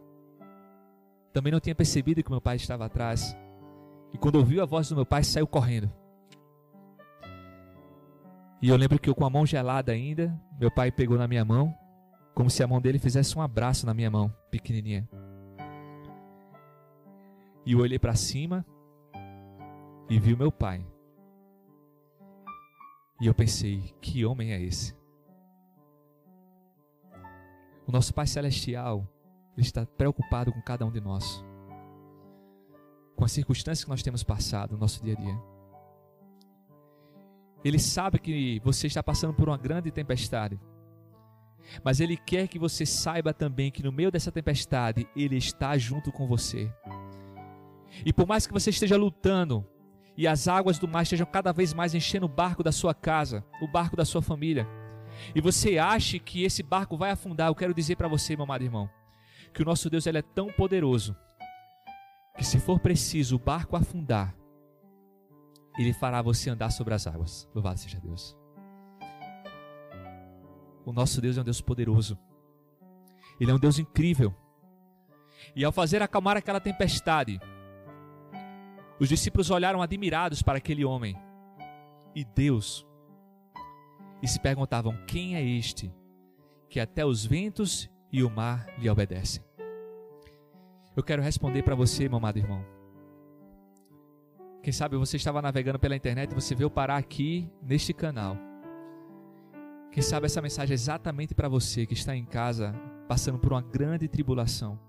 também 1.33 1.51
não 1.51 1.59
tinha 1.59 1.75
percebido 1.75 2.23
que 2.23 2.29
meu 2.29 2.39
pai 2.39 2.55
estava 2.55 2.85
atrás. 2.85 3.35
E 4.13 4.17
quando 4.17 4.35
ouviu 4.35 4.61
a 4.61 4.65
voz 4.65 4.87
do 4.87 4.95
meu 4.95 5.05
pai, 5.05 5.23
saiu 5.23 5.47
correndo. 5.47 5.91
E 8.61 8.69
eu 8.69 8.77
lembro 8.77 8.99
que 8.99 9.09
eu 9.09 9.15
com 9.15 9.25
a 9.25 9.29
mão 9.29 9.45
gelada 9.45 9.91
ainda, 9.91 10.39
meu 10.57 10.71
pai 10.71 10.91
pegou 10.91 11.17
na 11.17 11.27
minha 11.27 11.43
mão, 11.43 11.75
como 12.33 12.49
se 12.49 12.63
a 12.63 12.67
mão 12.67 12.79
dele 12.79 12.99
fizesse 12.99 13.37
um 13.37 13.41
abraço 13.41 13.85
na 13.85 13.93
minha 13.93 14.09
mão, 14.09 14.33
pequenininha. 14.49 15.09
E 17.65 17.73
eu 17.73 17.79
olhei 17.79 17.99
para 17.99 18.15
cima 18.15 18.65
e 20.09 20.19
vi 20.19 20.33
o 20.33 20.37
meu 20.37 20.51
pai. 20.51 20.85
E 23.19 23.25
eu 23.25 23.33
pensei, 23.33 23.93
que 24.01 24.25
homem 24.25 24.53
é 24.53 24.61
esse? 24.61 24.95
O 27.87 27.91
nosso 27.91 28.13
Pai 28.13 28.27
Celestial, 28.27 29.07
ele 29.55 29.65
está 29.65 29.85
preocupado 29.85 30.51
com 30.51 30.61
cada 30.61 30.85
um 30.85 30.91
de 30.91 30.99
nós. 30.99 31.43
Com 33.15 33.23
as 33.23 33.31
circunstâncias 33.31 33.83
que 33.83 33.89
nós 33.89 34.01
temos 34.01 34.23
passado 34.23 34.71
no 34.73 34.79
nosso 34.79 35.03
dia 35.03 35.13
a 35.13 35.21
dia. 35.21 35.41
Ele 37.63 37.79
sabe 37.79 38.19
que 38.19 38.59
você 38.63 38.87
está 38.87 39.01
passando 39.01 39.33
por 39.33 39.47
uma 39.47 39.57
grande 39.57 39.91
tempestade. 39.91 40.59
Mas 41.83 41.99
Ele 42.01 42.17
quer 42.17 42.47
que 42.47 42.59
você 42.59 42.85
saiba 42.85 43.33
também 43.33 43.71
que 43.71 43.83
no 43.83 43.91
meio 43.91 44.11
dessa 44.11 44.31
tempestade, 44.31 45.07
Ele 45.15 45.37
está 45.37 45.77
junto 45.77 46.11
com 46.11 46.27
você. 46.27 46.69
E 48.05 48.11
por 48.11 48.27
mais 48.27 48.45
que 48.45 48.53
você 48.53 48.69
esteja 48.69 48.97
lutando 48.97 49.65
e 50.17 50.27
as 50.27 50.47
águas 50.47 50.77
do 50.77 50.87
mar 50.87 51.03
estejam 51.03 51.25
cada 51.25 51.51
vez 51.51 51.73
mais 51.73 51.95
enchendo 51.95 52.25
o 52.25 52.29
barco 52.29 52.63
da 52.63 52.71
sua 52.71 52.93
casa, 52.93 53.45
o 53.61 53.67
barco 53.67 53.95
da 53.95 54.03
sua 54.03 54.21
família, 54.21 54.67
e 55.33 55.39
você 55.39 55.77
ache 55.77 56.19
que 56.19 56.43
esse 56.43 56.61
barco 56.63 56.97
vai 56.97 57.11
afundar, 57.11 57.47
eu 57.47 57.55
quero 57.55 57.73
dizer 57.73 57.95
para 57.95 58.07
você, 58.07 58.35
meu 58.35 58.43
amado 58.43 58.63
irmão, 58.63 58.89
que 59.53 59.61
o 59.61 59.65
nosso 59.65 59.89
Deus 59.89 60.05
ele 60.07 60.17
é 60.17 60.21
tão 60.21 60.47
poderoso 60.47 61.15
que 62.35 62.43
se 62.43 62.59
for 62.59 62.79
preciso 62.79 63.35
o 63.35 63.39
barco 63.39 63.75
afundar, 63.75 64.35
Ele 65.77 65.93
fará 65.93 66.21
você 66.21 66.49
andar 66.49 66.71
sobre 66.71 66.93
as 66.93 67.07
águas. 67.07 67.47
Louvado 67.53 67.79
seja 67.79 67.99
Deus. 67.99 68.37
O 70.85 70.91
nosso 70.91 71.21
Deus 71.21 71.37
é 71.37 71.41
um 71.41 71.43
Deus 71.43 71.61
poderoso. 71.61 72.17
Ele 73.39 73.51
é 73.51 73.53
um 73.53 73.59
Deus 73.59 73.79
incrível. 73.79 74.35
E 75.55 75.63
ao 75.63 75.71
fazer 75.71 76.01
acalmar 76.01 76.37
aquela 76.37 76.59
tempestade, 76.59 77.39
os 78.99 79.09
discípulos 79.09 79.49
olharam 79.49 79.81
admirados 79.81 80.41
para 80.41 80.57
aquele 80.57 80.85
homem 80.85 81.15
e 82.15 82.23
Deus 82.23 82.85
e 84.21 84.27
se 84.27 84.39
perguntavam: 84.39 84.97
quem 85.05 85.35
é 85.35 85.43
este 85.43 85.93
que 86.69 86.79
até 86.79 87.05
os 87.05 87.25
ventos 87.25 87.89
e 88.13 88.23
o 88.23 88.29
mar 88.29 88.67
lhe 88.77 88.89
obedecem? 88.89 89.43
Eu 90.95 91.01
quero 91.01 91.23
responder 91.23 91.63
para 91.63 91.73
você, 91.73 92.07
meu 92.07 92.19
amado 92.19 92.37
irmão. 92.37 92.63
Quem 94.61 94.71
sabe 94.71 94.95
você 94.95 95.17
estava 95.17 95.41
navegando 95.41 95.79
pela 95.79 95.95
internet 95.95 96.31
e 96.31 96.35
você 96.35 96.53
veio 96.53 96.69
parar 96.69 96.97
aqui 96.97 97.51
neste 97.61 97.91
canal. 97.93 98.37
Quem 99.91 100.01
sabe 100.01 100.27
essa 100.27 100.41
mensagem 100.41 100.73
é 100.73 100.75
exatamente 100.75 101.33
para 101.33 101.49
você 101.49 101.85
que 101.85 101.93
está 101.93 102.15
em 102.15 102.23
casa 102.23 102.73
passando 103.07 103.39
por 103.39 103.51
uma 103.51 103.61
grande 103.61 104.07
tribulação. 104.07 104.79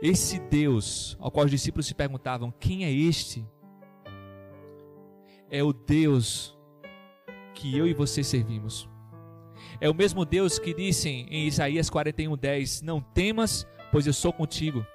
Esse 0.00 0.38
Deus 0.38 1.16
ao 1.18 1.30
qual 1.30 1.46
os 1.46 1.50
discípulos 1.50 1.86
se 1.86 1.94
perguntavam: 1.94 2.52
quem 2.52 2.84
é 2.84 2.92
este? 2.92 3.44
É 5.50 5.62
o 5.62 5.72
Deus 5.72 6.56
que 7.54 7.76
eu 7.76 7.86
e 7.86 7.94
você 7.94 8.22
servimos. 8.22 8.88
É 9.80 9.88
o 9.88 9.94
mesmo 9.94 10.24
Deus 10.24 10.58
que 10.58 10.74
disse 10.74 11.08
em 11.08 11.46
Isaías 11.46 11.90
41:10: 11.90 12.82
Não 12.82 13.00
temas, 13.00 13.66
pois 13.90 14.06
eu 14.06 14.12
sou 14.12 14.32
contigo. 14.32 14.86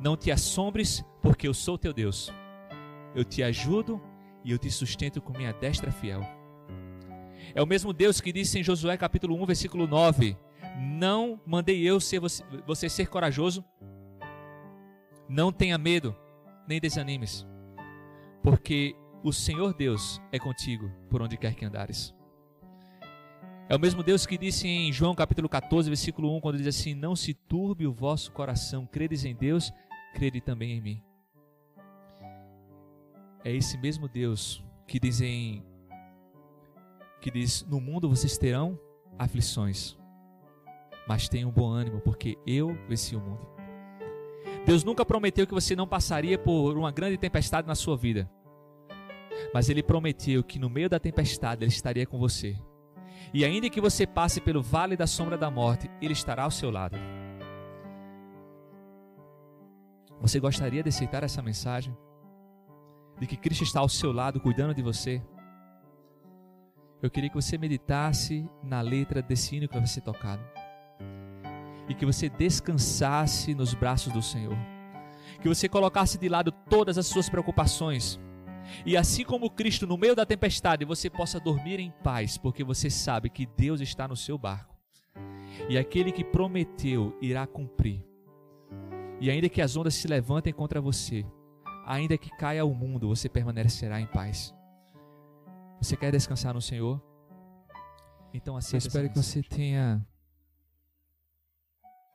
Não 0.00 0.16
te 0.16 0.30
assombres, 0.30 1.04
porque 1.22 1.48
eu 1.48 1.54
sou 1.54 1.78
teu 1.78 1.92
Deus. 1.92 2.32
Eu 3.14 3.24
te 3.24 3.42
ajudo 3.42 4.00
e 4.44 4.50
eu 4.50 4.58
te 4.58 4.70
sustento 4.70 5.20
com 5.20 5.36
minha 5.36 5.52
destra 5.52 5.90
fiel. 5.90 6.22
É 7.54 7.62
o 7.62 7.66
mesmo 7.66 7.92
Deus 7.92 8.20
que 8.20 8.32
disse 8.32 8.58
em 8.58 8.64
Josué 8.64 8.96
capítulo 8.96 9.40
1, 9.42 9.46
versículo 9.46 9.86
9: 9.86 10.36
Não 10.76 11.40
mandei 11.46 11.82
eu 11.82 12.00
ser 12.00 12.20
você, 12.20 12.44
você 12.66 12.88
ser 12.88 13.08
corajoso? 13.08 13.64
Não 15.28 15.52
tenha 15.52 15.76
medo, 15.76 16.16
nem 16.66 16.80
desanimes, 16.80 17.46
porque 18.42 18.96
o 19.22 19.32
Senhor 19.32 19.74
Deus 19.74 20.22
é 20.32 20.38
contigo 20.38 20.90
por 21.10 21.20
onde 21.20 21.36
quer 21.36 21.54
que 21.54 21.64
andares. 21.64 22.17
É 23.70 23.76
o 23.76 23.78
mesmo 23.78 24.02
Deus 24.02 24.24
que 24.24 24.38
disse 24.38 24.66
em 24.66 24.90
João 24.90 25.14
capítulo 25.14 25.46
14, 25.46 25.90
versículo 25.90 26.34
1, 26.36 26.40
quando 26.40 26.56
diz 26.56 26.66
assim: 26.66 26.94
Não 26.94 27.14
se 27.14 27.34
turbe 27.34 27.86
o 27.86 27.92
vosso 27.92 28.32
coração, 28.32 28.88
credes 28.90 29.26
em 29.26 29.34
Deus, 29.34 29.70
crede 30.14 30.40
também 30.40 30.72
em 30.72 30.80
mim. 30.80 31.02
É 33.44 33.54
esse 33.54 33.76
mesmo 33.76 34.08
Deus 34.08 34.64
que 34.86 34.98
diz 34.98 35.20
em 35.20 35.62
que 37.20 37.30
diz: 37.30 37.62
No 37.66 37.78
mundo 37.78 38.08
vocês 38.08 38.38
terão 38.38 38.80
aflições, 39.18 39.98
mas 41.06 41.28
tenham 41.28 41.50
bom 41.50 41.68
ânimo, 41.68 42.00
porque 42.00 42.38
eu 42.46 42.74
venci 42.88 43.14
o 43.16 43.20
mundo. 43.20 43.46
Deus 44.64 44.82
nunca 44.82 45.04
prometeu 45.04 45.46
que 45.46 45.52
você 45.52 45.76
não 45.76 45.86
passaria 45.86 46.38
por 46.38 46.78
uma 46.78 46.90
grande 46.90 47.18
tempestade 47.18 47.68
na 47.68 47.74
sua 47.74 47.98
vida, 47.98 48.30
mas 49.52 49.68
Ele 49.68 49.82
prometeu 49.82 50.42
que 50.42 50.58
no 50.58 50.70
meio 50.70 50.88
da 50.88 50.98
tempestade 50.98 51.64
Ele 51.64 51.70
estaria 51.70 52.06
com 52.06 52.18
você 52.18 52.56
e 53.32 53.44
ainda 53.44 53.68
que 53.68 53.80
você 53.80 54.06
passe 54.06 54.40
pelo 54.40 54.62
vale 54.62 54.96
da 54.96 55.06
sombra 55.06 55.36
da 55.36 55.50
morte, 55.50 55.90
Ele 56.00 56.12
estará 56.12 56.44
ao 56.44 56.50
seu 56.50 56.70
lado. 56.70 56.96
Você 60.20 60.40
gostaria 60.40 60.82
de 60.82 60.88
aceitar 60.88 61.22
essa 61.22 61.42
mensagem? 61.42 61.96
De 63.18 63.26
que 63.26 63.36
Cristo 63.36 63.64
está 63.64 63.80
ao 63.80 63.88
seu 63.88 64.12
lado 64.12 64.40
cuidando 64.40 64.74
de 64.74 64.82
você? 64.82 65.22
Eu 67.00 67.10
queria 67.10 67.28
que 67.30 67.36
você 67.36 67.56
meditasse 67.56 68.48
na 68.62 68.80
letra 68.80 69.22
desse 69.22 69.56
hino 69.56 69.68
que 69.68 69.76
vai 69.76 69.86
ser 69.86 70.00
tocado. 70.00 70.42
E 71.88 71.94
que 71.94 72.04
você 72.04 72.28
descansasse 72.28 73.54
nos 73.54 73.74
braços 73.74 74.12
do 74.12 74.20
Senhor. 74.20 74.56
Que 75.40 75.48
você 75.48 75.68
colocasse 75.68 76.18
de 76.18 76.28
lado 76.28 76.50
todas 76.50 76.98
as 76.98 77.06
suas 77.06 77.28
preocupações 77.28 78.18
e 78.84 78.96
assim 78.96 79.24
como 79.24 79.50
Cristo 79.50 79.86
no 79.86 79.96
meio 79.96 80.14
da 80.14 80.26
tempestade, 80.26 80.84
você 80.84 81.08
possa 81.08 81.40
dormir 81.40 81.80
em 81.80 81.90
paz, 82.02 82.36
porque 82.36 82.64
você 82.64 82.90
sabe 82.90 83.30
que 83.30 83.46
Deus 83.46 83.80
está 83.80 84.06
no 84.06 84.16
seu 84.16 84.38
barco. 84.38 84.76
E 85.68 85.76
aquele 85.76 86.12
que 86.12 86.24
prometeu 86.24 87.16
irá 87.20 87.46
cumprir. 87.46 88.04
E 89.20 89.30
ainda 89.30 89.48
que 89.48 89.60
as 89.60 89.76
ondas 89.76 89.94
se 89.94 90.06
levantem 90.06 90.52
contra 90.52 90.80
você, 90.80 91.26
ainda 91.84 92.16
que 92.16 92.30
caia 92.30 92.64
o 92.64 92.74
mundo, 92.74 93.08
você 93.08 93.28
permanecerá 93.28 94.00
em 94.00 94.06
paz. 94.06 94.54
Você 95.80 95.96
quer 95.96 96.12
descansar 96.12 96.54
no 96.54 96.60
Senhor? 96.60 97.02
Então 98.32 98.56
assim. 98.56 98.76
Eu 98.76 98.78
espero 98.78 99.08
que 99.08 99.16
você 99.16 99.42
tenha 99.42 100.06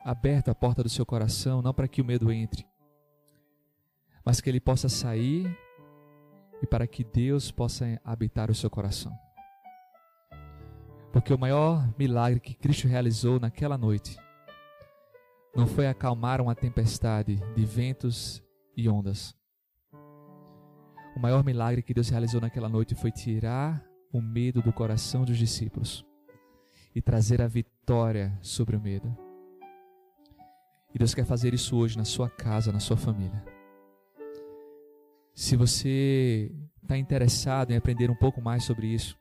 aberto 0.04 0.50
a 0.50 0.56
porta 0.56 0.84
do 0.84 0.90
seu 0.90 1.06
coração, 1.06 1.62
não 1.62 1.74
para 1.74 1.88
que 1.88 2.02
o 2.02 2.06
medo 2.06 2.32
entre, 2.32 2.66
mas 4.26 4.42
que 4.42 4.50
ele 4.50 4.60
possa 4.60 4.90
sair 4.90 5.58
e 6.64 6.66
para 6.66 6.88
que 6.88 7.04
Deus 7.04 7.52
possa 7.52 8.00
habitar 8.06 8.50
o 8.50 8.56
seu 8.56 8.70
coração. 8.70 9.14
Porque 11.12 11.34
o 11.34 11.38
maior 11.38 11.94
milagre 12.00 12.40
que 12.40 12.56
Cristo 12.56 12.88
realizou 12.88 13.38
naquela 13.38 13.78
noite 13.78 14.18
não 15.54 15.68
foi 15.68 15.88
acalmar 15.88 16.40
uma 16.40 16.56
tempestade 16.56 17.36
de 17.54 17.66
ventos 17.66 18.42
e 18.78 18.88
ondas. 18.88 19.36
O 21.18 21.20
maior 21.20 21.44
milagre 21.44 21.84
que 21.84 21.94
Deus 21.94 22.08
realizou 22.08 22.40
naquela 22.40 22.70
noite 22.70 22.96
foi 22.96 23.12
tirar 23.12 23.86
o 24.12 24.22
medo 24.22 24.62
do 24.62 24.72
coração 24.72 25.26
dos 25.26 25.38
discípulos 25.38 26.06
e 26.96 27.02
trazer 27.02 27.42
a 27.42 27.48
vitória 27.48 28.40
sobre 28.42 28.78
o 28.78 28.82
medo. 28.82 29.16
E 30.96 30.98
Deus 30.98 31.14
quer 31.14 31.26
fazer 31.26 31.54
isso 31.54 31.76
hoje 31.76 31.98
na 31.98 32.06
sua 32.06 32.30
casa, 32.30 32.72
na 32.72 32.80
sua 32.80 32.96
família. 32.96 33.44
Se 35.34 35.56
você 35.56 36.52
está 36.82 36.96
interessado 36.98 37.72
em 37.72 37.76
aprender 37.76 38.12
um 38.12 38.16
pouco 38.16 38.42
mais 38.42 38.64
sobre 38.64 38.88
isso, 38.88 39.18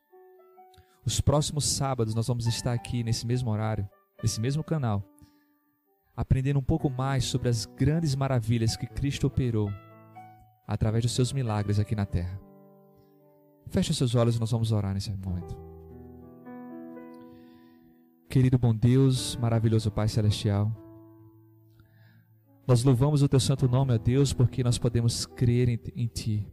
os 1.05 1.19
próximos 1.19 1.65
sábados 1.65 2.13
nós 2.13 2.27
vamos 2.27 2.45
estar 2.45 2.71
aqui 2.71 3.03
nesse 3.03 3.25
mesmo 3.25 3.49
horário, 3.49 3.89
nesse 4.21 4.39
mesmo 4.39 4.63
canal, 4.63 5.03
aprendendo 6.15 6.59
um 6.59 6.63
pouco 6.63 6.89
mais 6.89 7.25
sobre 7.25 7.49
as 7.49 7.65
grandes 7.65 8.15
maravilhas 8.15 8.77
que 8.77 8.85
Cristo 8.85 9.25
operou 9.25 9.71
através 10.67 11.03
dos 11.03 11.13
seus 11.13 11.33
milagres 11.33 11.79
aqui 11.79 11.95
na 11.95 12.05
terra. 12.05 12.39
Feche 13.67 13.93
seus 13.93 14.13
olhos 14.13 14.35
e 14.35 14.39
nós 14.39 14.51
vamos 14.51 14.71
orar 14.71 14.93
nesse 14.93 15.09
momento. 15.11 15.57
Querido 18.29 18.59
bom 18.59 18.73
Deus, 18.73 19.35
maravilhoso 19.37 19.91
Pai 19.91 20.07
Celestial, 20.07 20.71
nós 22.65 22.83
louvamos 22.83 23.21
o 23.21 23.27
teu 23.27 23.39
santo 23.39 23.67
nome, 23.67 23.93
ó 23.93 23.97
Deus, 23.97 24.31
porque 24.31 24.63
nós 24.63 24.77
podemos 24.77 25.25
crer 25.25 25.67
em, 25.67 25.79
em 25.95 26.07
ti. 26.07 26.47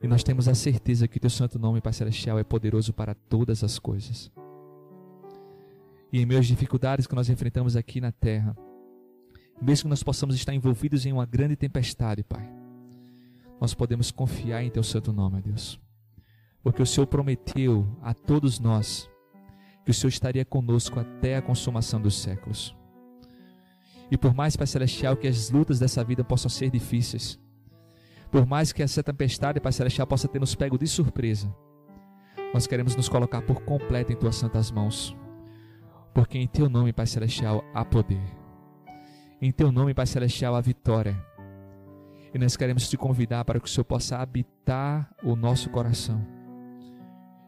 E 0.00 0.08
nós 0.08 0.24
temos 0.24 0.48
a 0.48 0.54
certeza 0.54 1.06
que 1.06 1.20
teu 1.20 1.30
santo 1.30 1.58
nome, 1.58 1.80
Pai 1.80 1.92
Celestial, 1.92 2.38
é 2.38 2.42
poderoso 2.42 2.92
para 2.92 3.14
todas 3.14 3.62
as 3.62 3.78
coisas. 3.78 4.32
E 6.12 6.20
em 6.20 6.26
meio 6.26 6.40
às 6.40 6.46
dificuldades 6.46 7.06
que 7.06 7.14
nós 7.14 7.30
enfrentamos 7.30 7.76
aqui 7.76 8.00
na 8.00 8.10
terra, 8.10 8.56
mesmo 9.60 9.84
que 9.84 9.90
nós 9.90 10.02
possamos 10.02 10.34
estar 10.34 10.52
envolvidos 10.52 11.06
em 11.06 11.12
uma 11.12 11.24
grande 11.24 11.54
tempestade, 11.54 12.24
Pai, 12.24 12.52
nós 13.60 13.74
podemos 13.74 14.10
confiar 14.10 14.64
em 14.64 14.70
teu 14.70 14.82
santo 14.82 15.12
nome, 15.12 15.38
ó 15.38 15.40
Deus. 15.40 15.80
Porque 16.64 16.82
o 16.82 16.86
Senhor 16.86 17.06
prometeu 17.06 17.86
a 18.02 18.12
todos 18.12 18.58
nós 18.58 19.08
que 19.84 19.92
o 19.92 19.94
Senhor 19.94 20.08
estaria 20.08 20.44
conosco 20.44 20.98
até 20.98 21.36
a 21.36 21.42
consumação 21.42 22.00
dos 22.00 22.20
séculos. 22.20 22.74
E 24.12 24.16
por 24.18 24.34
mais, 24.34 24.54
Pai 24.58 24.66
Celestial, 24.66 25.16
que 25.16 25.26
as 25.26 25.48
lutas 25.48 25.78
dessa 25.78 26.04
vida 26.04 26.22
possam 26.22 26.50
ser 26.50 26.68
difíceis, 26.68 27.40
por 28.30 28.44
mais 28.44 28.70
que 28.70 28.82
essa 28.82 29.02
tempestade, 29.02 29.58
Pai 29.58 29.72
Celestial, 29.72 30.06
possa 30.06 30.28
ter 30.28 30.38
nos 30.38 30.54
pego 30.54 30.76
de 30.76 30.86
surpresa, 30.86 31.50
nós 32.52 32.66
queremos 32.66 32.94
nos 32.94 33.08
colocar 33.08 33.40
por 33.40 33.62
completo 33.62 34.12
em 34.12 34.16
Tuas 34.16 34.36
santas 34.36 34.70
mãos. 34.70 35.16
Porque 36.12 36.36
em 36.36 36.46
Teu 36.46 36.68
nome, 36.68 36.92
Pai 36.92 37.06
Celestial, 37.06 37.64
há 37.72 37.86
poder. 37.86 38.20
Em 39.40 39.50
Teu 39.50 39.72
nome, 39.72 39.94
Pai 39.94 40.06
Celestial, 40.06 40.54
há 40.56 40.60
vitória. 40.60 41.18
E 42.34 42.38
nós 42.38 42.54
queremos 42.54 42.90
te 42.90 42.98
convidar 42.98 43.46
para 43.46 43.58
que 43.58 43.66
o 43.66 43.70
Senhor 43.70 43.84
possa 43.86 44.18
habitar 44.18 45.10
o 45.22 45.34
nosso 45.34 45.70
coração. 45.70 46.22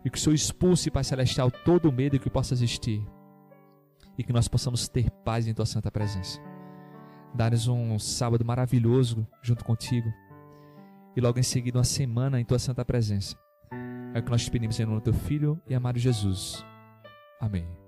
E 0.02 0.08
que 0.08 0.16
o 0.16 0.20
Senhor 0.20 0.34
expulse, 0.34 0.90
Pai 0.90 1.04
Celestial, 1.04 1.50
todo 1.50 1.90
o 1.90 1.92
medo 1.92 2.18
que 2.18 2.30
possa 2.30 2.54
existir. 2.54 3.06
E 4.16 4.24
que 4.24 4.32
nós 4.32 4.48
possamos 4.48 4.88
ter 4.88 5.10
paz 5.10 5.46
em 5.46 5.52
Tua 5.52 5.66
santa 5.66 5.90
presença 5.90 6.53
dar-nos 7.34 7.66
um 7.66 7.98
sábado 7.98 8.44
maravilhoso 8.44 9.26
junto 9.42 9.64
contigo 9.64 10.12
e 11.16 11.20
logo 11.20 11.38
em 11.38 11.42
seguida 11.42 11.78
uma 11.78 11.84
semana 11.84 12.40
em 12.40 12.44
tua 12.44 12.58
santa 12.58 12.84
presença. 12.84 13.36
É 14.14 14.20
o 14.20 14.22
que 14.22 14.30
nós 14.30 14.44
te 14.44 14.50
pedimos 14.50 14.78
em 14.78 14.84
nome 14.84 15.00
do 15.00 15.04
teu 15.04 15.14
filho 15.14 15.60
e 15.68 15.74
amado 15.74 15.98
Jesus. 15.98 16.64
Amém. 17.40 17.83